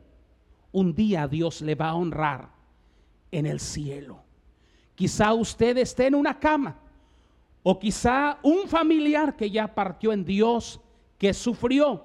un 0.72 0.94
día 0.94 1.28
Dios 1.28 1.62
le 1.62 1.76
va 1.76 1.90
a 1.90 1.96
honrar 1.96 2.50
en 3.32 3.46
el 3.46 3.60
cielo. 3.60 4.24
Quizá 4.96 5.34
usted 5.34 5.78
esté 5.78 6.08
en 6.08 6.16
una 6.16 6.40
cama 6.40 6.80
o 7.64 7.80
quizá 7.80 8.40
un 8.44 8.68
familiar 8.68 9.36
que 9.36 9.50
ya 9.50 9.74
partió 9.74 10.14
en 10.14 10.24
Dios, 10.24 10.80
que 11.18 11.34
sufrió. 11.34 12.04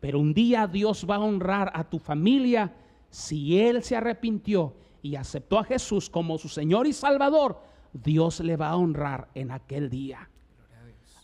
Pero 0.00 0.18
un 0.18 0.32
día 0.32 0.66
Dios 0.66 1.06
va 1.08 1.16
a 1.16 1.20
honrar 1.20 1.70
a 1.74 1.84
tu 1.84 1.98
familia 1.98 2.74
si 3.10 3.60
Él 3.60 3.82
se 3.82 3.96
arrepintió 3.96 4.74
y 5.02 5.16
aceptó 5.16 5.58
a 5.58 5.64
Jesús 5.64 6.08
como 6.08 6.38
su 6.38 6.48
Señor 6.48 6.86
y 6.86 6.92
Salvador. 6.92 7.60
Dios 7.92 8.40
le 8.40 8.56
va 8.56 8.68
a 8.68 8.76
honrar 8.76 9.28
en 9.34 9.50
aquel 9.50 9.90
día. 9.90 10.29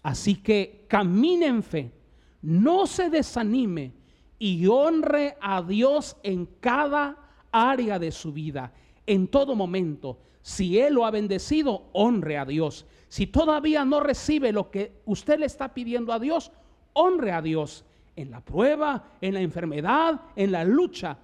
Así 0.06 0.36
que 0.36 0.84
camine 0.86 1.46
en 1.46 1.64
fe, 1.64 1.90
no 2.40 2.86
se 2.86 3.10
desanime 3.10 3.92
y 4.38 4.64
honre 4.68 5.36
a 5.40 5.60
Dios 5.62 6.16
en 6.22 6.46
cada 6.60 7.16
área 7.50 7.98
de 7.98 8.12
su 8.12 8.32
vida, 8.32 8.72
en 9.04 9.26
todo 9.26 9.56
momento. 9.56 10.20
Si 10.42 10.78
Él 10.78 10.94
lo 10.94 11.06
ha 11.06 11.10
bendecido, 11.10 11.88
honre 11.92 12.38
a 12.38 12.44
Dios. 12.44 12.86
Si 13.08 13.26
todavía 13.26 13.84
no 13.84 13.98
recibe 13.98 14.52
lo 14.52 14.70
que 14.70 14.92
usted 15.06 15.40
le 15.40 15.46
está 15.46 15.74
pidiendo 15.74 16.12
a 16.12 16.20
Dios, 16.20 16.52
honre 16.92 17.32
a 17.32 17.42
Dios. 17.42 17.84
En 18.14 18.30
la 18.30 18.40
prueba, 18.40 19.16
en 19.20 19.34
la 19.34 19.40
enfermedad, 19.40 20.20
en 20.36 20.52
la 20.52 20.62
lucha, 20.62 21.18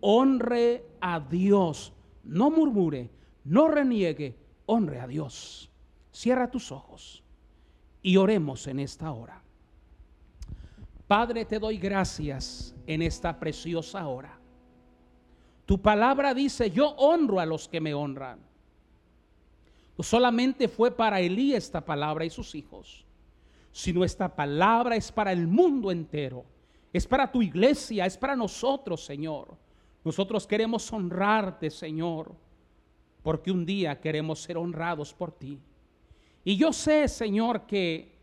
honre 0.00 0.86
a 1.02 1.20
Dios. 1.20 1.92
No 2.24 2.50
murmure, 2.50 3.10
no 3.44 3.68
reniegue, 3.68 4.34
honre 4.64 5.00
a 5.00 5.06
Dios. 5.06 5.70
Cierra 6.10 6.50
tus 6.50 6.72
ojos 6.72 7.21
y 8.02 8.16
oremos 8.16 8.66
en 8.66 8.80
esta 8.80 9.12
hora. 9.12 9.42
Padre, 11.06 11.44
te 11.44 11.58
doy 11.58 11.78
gracias 11.78 12.74
en 12.86 13.02
esta 13.02 13.38
preciosa 13.38 14.06
hora. 14.06 14.38
Tu 15.66 15.80
palabra 15.80 16.34
dice, 16.34 16.70
yo 16.70 16.88
honro 16.90 17.38
a 17.38 17.46
los 17.46 17.68
que 17.68 17.80
me 17.80 17.94
honran. 17.94 18.40
Solamente 20.00 20.66
fue 20.66 20.90
para 20.90 21.20
Elí 21.20 21.54
esta 21.54 21.84
palabra 21.84 22.24
y 22.24 22.30
sus 22.30 22.54
hijos. 22.54 23.06
sino 23.74 24.04
esta 24.04 24.34
palabra 24.34 24.96
es 24.96 25.10
para 25.10 25.32
el 25.32 25.46
mundo 25.46 25.90
entero. 25.90 26.44
Es 26.92 27.06
para 27.06 27.30
tu 27.30 27.40
iglesia, 27.40 28.04
es 28.04 28.18
para 28.18 28.36
nosotros, 28.36 29.02
Señor. 29.02 29.56
Nosotros 30.04 30.46
queremos 30.46 30.92
honrarte, 30.92 31.70
Señor, 31.70 32.34
porque 33.22 33.50
un 33.50 33.64
día 33.64 33.98
queremos 33.98 34.42
ser 34.42 34.58
honrados 34.58 35.14
por 35.14 35.32
ti. 35.32 35.58
Y 36.44 36.56
yo 36.56 36.72
sé, 36.72 37.08
Señor, 37.08 37.66
que 37.66 38.18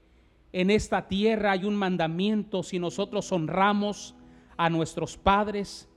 en 0.51 0.69
esta 0.69 1.07
tierra 1.07 1.51
hay 1.51 1.65
un 1.65 1.75
mandamiento 1.75 2.63
si 2.63 2.79
nosotros 2.79 3.31
honramos 3.31 4.15
a 4.57 4.69
nuestros 4.69 5.17
padres. 5.17 5.87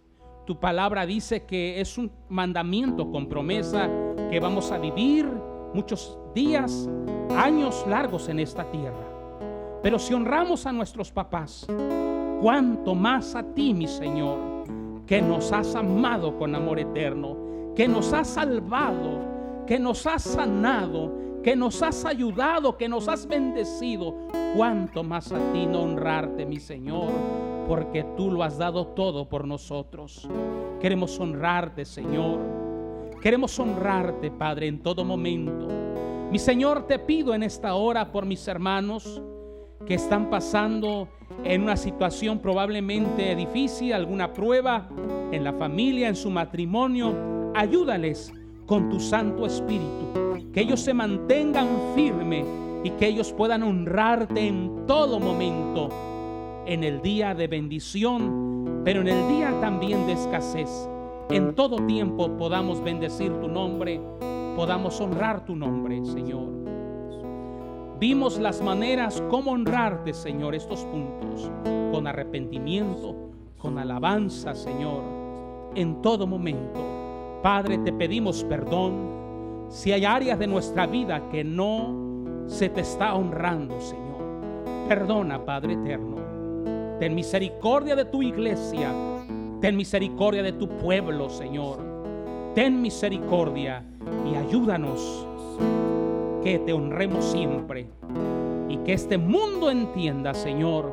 Tu 0.46 0.58
palabra 0.58 1.06
dice 1.06 1.44
que 1.46 1.80
es 1.80 1.98
un 1.98 2.12
mandamiento 2.28 3.10
con 3.10 3.28
promesa 3.28 3.90
que 4.30 4.40
vamos 4.40 4.70
a 4.70 4.78
vivir 4.78 5.26
muchos 5.74 6.18
días, 6.34 6.88
años 7.36 7.84
largos 7.88 8.28
en 8.28 8.38
esta 8.38 8.70
tierra. 8.70 9.08
Pero 9.82 9.98
si 9.98 10.14
honramos 10.14 10.66
a 10.66 10.72
nuestros 10.72 11.10
papás, 11.10 11.66
cuánto 12.40 12.94
más 12.94 13.34
a 13.34 13.42
ti, 13.42 13.74
mi 13.74 13.88
Señor, 13.88 14.38
que 15.06 15.20
nos 15.20 15.52
has 15.52 15.74
amado 15.74 16.38
con 16.38 16.54
amor 16.54 16.78
eterno, 16.78 17.36
que 17.74 17.88
nos 17.88 18.12
has 18.12 18.28
salvado, 18.28 19.64
que 19.66 19.78
nos 19.78 20.06
has 20.06 20.22
sanado, 20.22 21.12
que 21.42 21.56
nos 21.56 21.82
has 21.82 22.04
ayudado, 22.04 22.76
que 22.76 22.88
nos 22.88 23.08
has 23.08 23.26
bendecido, 23.26 24.14
cuánto 24.56 25.02
más 25.02 25.32
a 25.32 25.38
ti 25.52 25.66
no 25.66 25.82
honrarte, 25.82 26.46
mi 26.46 26.58
Señor, 26.58 27.10
porque 27.66 28.04
tú 28.16 28.30
lo 28.30 28.42
has 28.42 28.58
dado 28.58 28.86
todo 28.88 29.28
por 29.28 29.46
nosotros. 29.46 30.28
Queremos 30.80 31.18
honrarte, 31.18 31.84
Señor. 31.84 32.38
Queremos 33.20 33.58
honrarte, 33.58 34.30
Padre, 34.30 34.68
en 34.68 34.82
todo 34.82 35.04
momento. 35.04 35.68
Mi 36.30 36.38
Señor, 36.38 36.86
te 36.86 36.98
pido 36.98 37.34
en 37.34 37.42
esta 37.42 37.74
hora 37.74 38.10
por 38.10 38.24
mis 38.24 38.46
hermanos 38.46 39.20
que 39.86 39.94
están 39.94 40.30
pasando 40.30 41.08
en 41.44 41.62
una 41.62 41.76
situación 41.76 42.38
probablemente 42.38 43.34
difícil, 43.34 43.92
alguna 43.92 44.32
prueba 44.32 44.88
en 45.32 45.44
la 45.44 45.52
familia, 45.52 46.08
en 46.08 46.16
su 46.16 46.30
matrimonio. 46.30 47.52
Ayúdales 47.54 48.32
con 48.66 48.88
tu 48.88 49.00
Santo 49.00 49.46
Espíritu, 49.46 50.50
que 50.52 50.60
ellos 50.60 50.80
se 50.80 50.94
mantengan 50.94 51.68
firmes 51.94 52.46
y 52.84 52.90
que 52.90 53.08
ellos 53.08 53.32
puedan 53.32 53.62
honrarte 53.62 54.46
en 54.46 54.86
todo 54.86 55.20
momento, 55.20 55.88
en 56.66 56.84
el 56.84 57.00
día 57.02 57.34
de 57.34 57.48
bendición, 57.48 58.82
pero 58.84 59.00
en 59.00 59.08
el 59.08 59.28
día 59.28 59.52
también 59.60 60.06
de 60.06 60.12
escasez. 60.12 60.88
En 61.30 61.54
todo 61.54 61.76
tiempo 61.86 62.36
podamos 62.36 62.82
bendecir 62.82 63.32
tu 63.40 63.48
nombre, 63.48 64.00
podamos 64.56 65.00
honrar 65.00 65.44
tu 65.44 65.56
nombre, 65.56 66.04
Señor. 66.04 66.48
Vimos 67.98 68.38
las 68.38 68.60
maneras 68.60 69.22
como 69.30 69.52
honrarte, 69.52 70.12
Señor, 70.12 70.54
estos 70.54 70.84
puntos, 70.86 71.50
con 71.92 72.06
arrepentimiento, 72.06 73.14
con 73.58 73.78
alabanza, 73.78 74.54
Señor, 74.54 75.02
en 75.76 76.02
todo 76.02 76.26
momento. 76.26 77.01
Padre, 77.42 77.78
te 77.78 77.92
pedimos 77.92 78.44
perdón 78.44 79.66
si 79.68 79.90
hay 79.90 80.04
áreas 80.04 80.38
de 80.38 80.46
nuestra 80.46 80.86
vida 80.86 81.28
que 81.28 81.42
no 81.42 82.44
se 82.46 82.68
te 82.68 82.82
está 82.82 83.14
honrando, 83.14 83.80
Señor. 83.80 84.86
Perdona, 84.88 85.44
Padre 85.44 85.72
eterno. 85.72 86.16
Ten 87.00 87.16
misericordia 87.16 87.96
de 87.96 88.04
tu 88.04 88.22
iglesia. 88.22 88.92
Ten 89.60 89.76
misericordia 89.76 90.42
de 90.44 90.52
tu 90.52 90.68
pueblo, 90.68 91.28
Señor. 91.28 91.78
Ten 92.54 92.80
misericordia 92.80 93.84
y 94.30 94.36
ayúdanos 94.36 95.26
que 96.44 96.60
te 96.60 96.72
honremos 96.72 97.24
siempre 97.24 97.88
y 98.68 98.76
que 98.78 98.92
este 98.92 99.18
mundo 99.18 99.68
entienda, 99.68 100.32
Señor, 100.32 100.92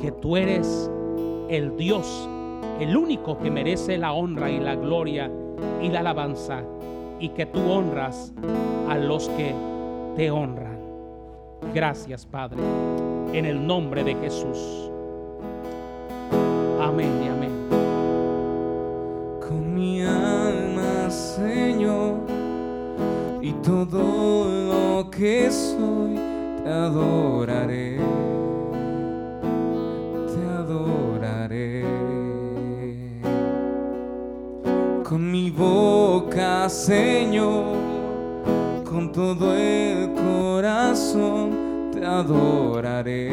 que 0.00 0.10
tú 0.10 0.36
eres 0.36 0.90
el 1.48 1.76
Dios, 1.76 2.28
el 2.80 2.96
único 2.96 3.38
que 3.38 3.52
merece 3.52 3.98
la 3.98 4.12
honra 4.12 4.50
y 4.50 4.58
la 4.58 4.74
gloria 4.74 5.30
y 5.82 5.88
la 5.88 6.00
alabanza 6.00 6.62
y 7.18 7.30
que 7.30 7.46
tú 7.46 7.60
honras 7.70 8.32
a 8.88 8.96
los 8.96 9.28
que 9.30 9.54
te 10.16 10.30
honran. 10.30 10.78
Gracias, 11.74 12.26
Padre, 12.26 12.62
en 13.32 13.44
el 13.44 13.66
nombre 13.66 14.04
de 14.04 14.14
Jesús. 14.14 14.90
Amén 16.80 17.10
y 17.24 17.28
amén. 17.28 17.66
Con 19.40 19.74
mi 19.74 20.02
alma, 20.02 21.10
Señor, 21.10 22.14
y 23.40 23.52
todo 23.62 24.44
lo 24.44 25.10
que 25.10 25.50
soy, 25.50 26.14
te 26.62 26.70
adoraré. 26.70 28.25
Con 35.08 35.30
mi 35.30 35.50
boca, 35.50 36.68
Señor, 36.68 37.76
con 38.82 39.12
todo 39.12 39.54
el 39.54 40.12
corazón, 40.14 41.92
te 41.92 42.04
adoraré. 42.04 43.30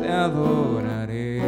Te 0.00 0.08
adoraré. 0.08 1.40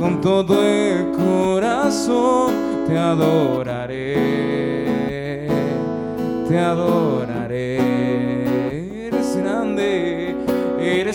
con 0.00 0.20
todo 0.20 0.64
el 0.64 1.12
corazón, 1.12 2.54
te 2.88 2.98
adoraré, 2.98 4.16
te 6.48 6.58
adoraré, 6.58 7.25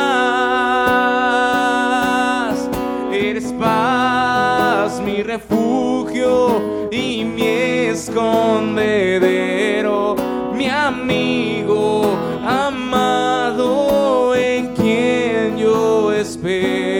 Eres 3.10 3.50
paz, 3.58 5.00
mi 5.00 5.22
refugio 5.22 6.90
y 6.92 7.24
mi 7.24 7.46
escondedero, 7.46 10.16
mi 10.52 10.68
amigo 10.68 12.14
amado 12.44 14.34
en 14.34 14.74
quien 14.74 15.56
yo 15.56 16.12
espero 16.12 16.95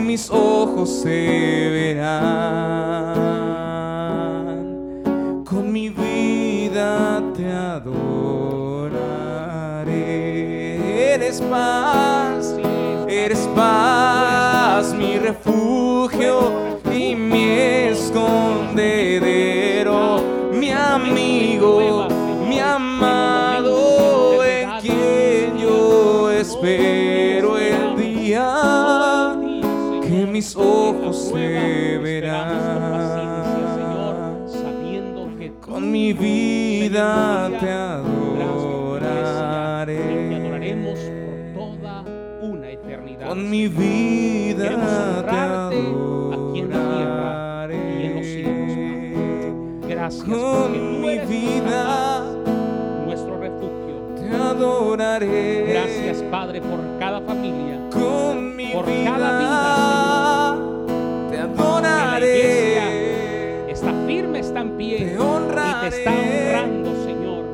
mis 0.00 0.30
ojos 0.30 1.00
se 1.02 1.70
verán. 1.72 2.24
Con 5.44 5.72
mi 5.72 5.88
vida 5.88 7.22
te 7.36 7.50
adoraré. 7.50 7.94
Eres 11.14 11.40
paz, 11.42 12.54
eres 13.08 13.48
paz, 13.56 14.17
mis 30.38 30.54
ojos 30.54 31.30
se 31.32 31.98
verán. 31.98 33.58
Con 35.60 35.90
mi 35.90 36.12
vida 36.12 37.50
te 37.58 37.68
adoraré. 37.68 39.08
Te 39.96 40.36
adoraremos 40.36 40.98
por 41.54 41.54
toda 41.54 42.04
una 42.40 42.70
eternidad. 42.70 43.26
Con 43.28 43.50
mi 43.50 43.66
vida 43.66 44.68
te 44.68 44.74
honrarte 44.76 45.76
aquí 45.76 46.60
en 46.60 46.70
la 46.70 46.76
tierra 46.94 47.74
y 47.74 48.06
en 48.06 48.14
los 48.14 48.26
cielos, 48.26 48.70
adoraré. 48.70 49.88
Gracias 49.88 50.24
Con 50.24 51.00
mi 51.00 51.18
vida 51.18 51.82
nuestro 53.06 53.40
refugio. 53.40 54.14
te 54.14 54.28
adoraré. 54.36 55.64
Gracias, 55.72 56.22
Padre, 56.30 56.60
por 56.60 56.78
cada 57.00 57.20
familia. 57.22 57.88
Con 57.90 58.54
mi 58.54 58.68
por 58.72 58.86
vida 58.86 59.04
cada 59.04 60.07
pie 64.78 64.98
Te 64.98 65.04
y 65.14 65.90
te 65.90 65.98
está 65.98 66.10
honrando, 66.10 67.04
Señor, 67.04 67.44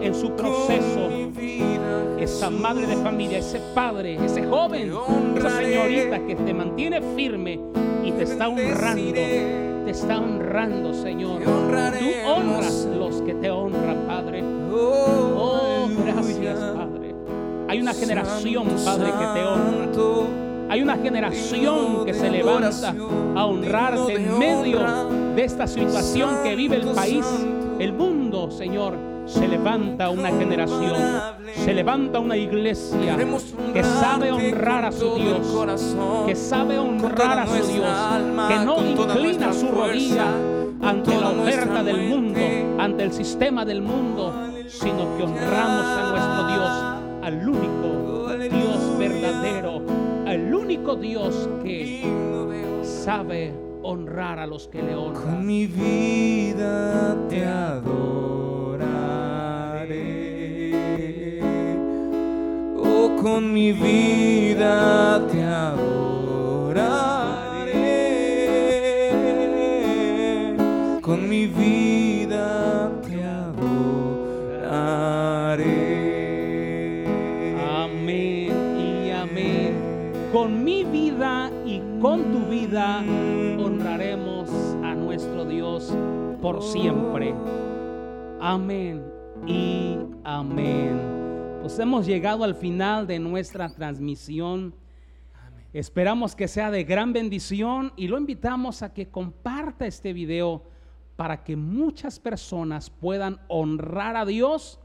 en 0.00 0.14
su 0.14 0.30
proceso. 0.34 1.08
Vida, 1.36 2.20
Esa 2.20 2.50
madre 2.50 2.86
de 2.86 2.96
familia, 2.96 3.38
ese 3.38 3.60
padre, 3.74 4.16
ese 4.24 4.46
joven, 4.46 4.92
esa 5.36 5.50
señorita 5.56 6.24
que 6.26 6.36
te 6.36 6.54
mantiene 6.54 7.02
firme 7.16 7.58
y 8.04 8.12
te 8.12 8.22
está 8.22 8.48
honrando. 8.48 9.12
Te 9.12 9.90
está 9.90 10.18
honrando, 10.18 10.94
Señor. 10.94 11.42
Tú 11.42 12.30
honras 12.30 12.88
los 12.96 13.20
que 13.22 13.34
te 13.34 13.50
honran, 13.50 14.06
Padre. 14.06 14.44
Oh, 14.72 15.32
Oh, 15.36 15.88
gracias. 16.04 16.58
Padre. 16.58 17.14
Hay 17.68 17.80
una 17.80 17.92
generación, 17.92 18.68
Padre, 18.84 19.06
que 19.06 19.40
te 19.40 19.44
honra. 19.44 19.72
Hay 20.68 20.82
una 20.82 20.96
generación 20.96 22.06
que 22.06 22.14
se 22.14 22.30
levanta 22.30 22.94
a 23.34 23.44
honrarte 23.44 24.14
en 24.14 24.38
medio. 24.38 24.78
De 25.34 25.44
esta 25.44 25.66
situación 25.66 26.42
que 26.42 26.54
vive 26.54 26.76
el 26.76 26.86
país, 26.88 27.24
el 27.78 27.92
mundo, 27.92 28.50
Señor. 28.50 29.12
Se 29.24 29.46
levanta 29.46 30.10
una 30.10 30.30
generación, 30.30 30.96
se 31.54 31.72
levanta 31.72 32.18
una 32.18 32.36
iglesia 32.36 33.16
que 33.72 33.84
sabe 33.84 34.32
honrar 34.32 34.84
a 34.84 34.92
su 34.92 35.14
Dios, 35.14 35.96
que 36.26 36.34
sabe 36.34 36.78
honrar 36.78 37.38
a 37.38 37.46
su 37.46 37.72
Dios, 37.72 37.88
que 38.48 38.56
no 38.64 38.84
inclina 38.84 39.52
su 39.52 39.68
rodilla 39.68 40.26
ante 40.82 41.16
la 41.18 41.30
oferta 41.30 41.84
del 41.84 42.08
mundo, 42.08 42.40
ante 42.78 43.04
el 43.04 43.12
sistema 43.12 43.64
del 43.64 43.80
mundo, 43.80 44.34
sino 44.66 45.16
que 45.16 45.22
honramos 45.22 45.86
a 45.86 46.10
nuestro 46.10 46.46
Dios, 46.48 47.22
al 47.22 47.48
único 47.48 48.34
Dios 48.38 48.98
verdadero, 48.98 49.82
al 50.26 50.52
único 50.52 50.96
Dios 50.96 51.48
que 51.62 52.02
sabe 52.82 53.71
honrar 53.82 54.38
a 54.38 54.46
los 54.46 54.68
que 54.68 54.82
le 54.82 54.94
Con 54.94 55.16
honran. 55.16 55.46
mi 55.46 55.66
vida 55.66 57.16
te 57.28 57.44
adoraré. 57.44 57.92
Oh, 62.76 63.16
con 63.22 63.52
mi 63.52 63.72
vida 63.72 65.26
te 65.30 65.42
adoraré. 65.42 66.10
Con 71.00 71.28
mi 71.28 71.46
vida 71.46 72.90
te 73.06 73.22
adoraré. 74.42 77.04
Amén 77.84 78.50
y 78.78 79.10
amén. 79.10 79.74
Con 80.32 80.64
mi 80.64 80.84
vida 80.84 81.50
y 81.66 81.80
con 82.00 82.22
tu 82.32 82.40
vida 82.48 83.02
Dios 85.82 85.96
por 86.40 86.62
siempre. 86.62 87.34
Amén 88.40 89.04
y 89.46 89.98
amén. 90.24 91.00
Pues 91.60 91.78
hemos 91.78 92.06
llegado 92.06 92.44
al 92.44 92.54
final 92.54 93.06
de 93.06 93.18
nuestra 93.18 93.68
transmisión. 93.72 94.74
Esperamos 95.72 96.36
que 96.36 96.48
sea 96.48 96.70
de 96.70 96.84
gran 96.84 97.12
bendición 97.12 97.92
y 97.96 98.08
lo 98.08 98.18
invitamos 98.18 98.82
a 98.82 98.92
que 98.92 99.08
comparta 99.08 99.86
este 99.86 100.12
video 100.12 100.64
para 101.16 101.44
que 101.44 101.56
muchas 101.56 102.18
personas 102.18 102.90
puedan 102.90 103.40
honrar 103.48 104.16
a 104.16 104.26
Dios 104.26 104.80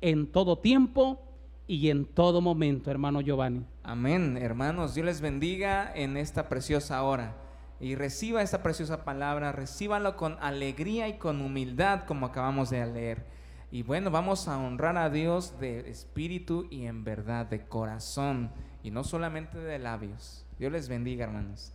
en 0.00 0.30
todo 0.30 0.58
tiempo 0.58 1.20
y 1.66 1.90
en 1.90 2.04
todo 2.04 2.40
momento, 2.40 2.90
hermano 2.90 3.20
Giovanni. 3.20 3.64
Amén, 3.82 4.36
hermanos. 4.36 4.94
Dios 4.94 5.06
les 5.06 5.20
bendiga 5.20 5.90
en 5.94 6.16
esta 6.16 6.48
preciosa 6.48 7.02
hora. 7.02 7.49
Y 7.80 7.94
reciba 7.94 8.42
esta 8.42 8.62
preciosa 8.62 9.04
palabra, 9.04 9.52
recíbalo 9.52 10.16
con 10.16 10.36
alegría 10.40 11.08
y 11.08 11.16
con 11.16 11.40
humildad, 11.40 12.04
como 12.04 12.26
acabamos 12.26 12.68
de 12.68 12.84
leer. 12.86 13.24
Y 13.70 13.82
bueno, 13.82 14.10
vamos 14.10 14.48
a 14.48 14.58
honrar 14.58 14.98
a 14.98 15.08
Dios 15.08 15.58
de 15.58 15.88
espíritu 15.88 16.66
y 16.70 16.84
en 16.84 17.04
verdad, 17.04 17.46
de 17.46 17.66
corazón, 17.66 18.50
y 18.82 18.90
no 18.90 19.02
solamente 19.02 19.58
de 19.58 19.78
labios. 19.78 20.44
Dios 20.58 20.72
les 20.72 20.88
bendiga, 20.88 21.24
hermanos. 21.24 21.72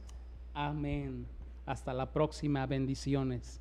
Amén. 0.53 1.25
Hasta 1.65 1.91
la 1.91 2.11
próxima. 2.11 2.65
Bendiciones. 2.67 3.59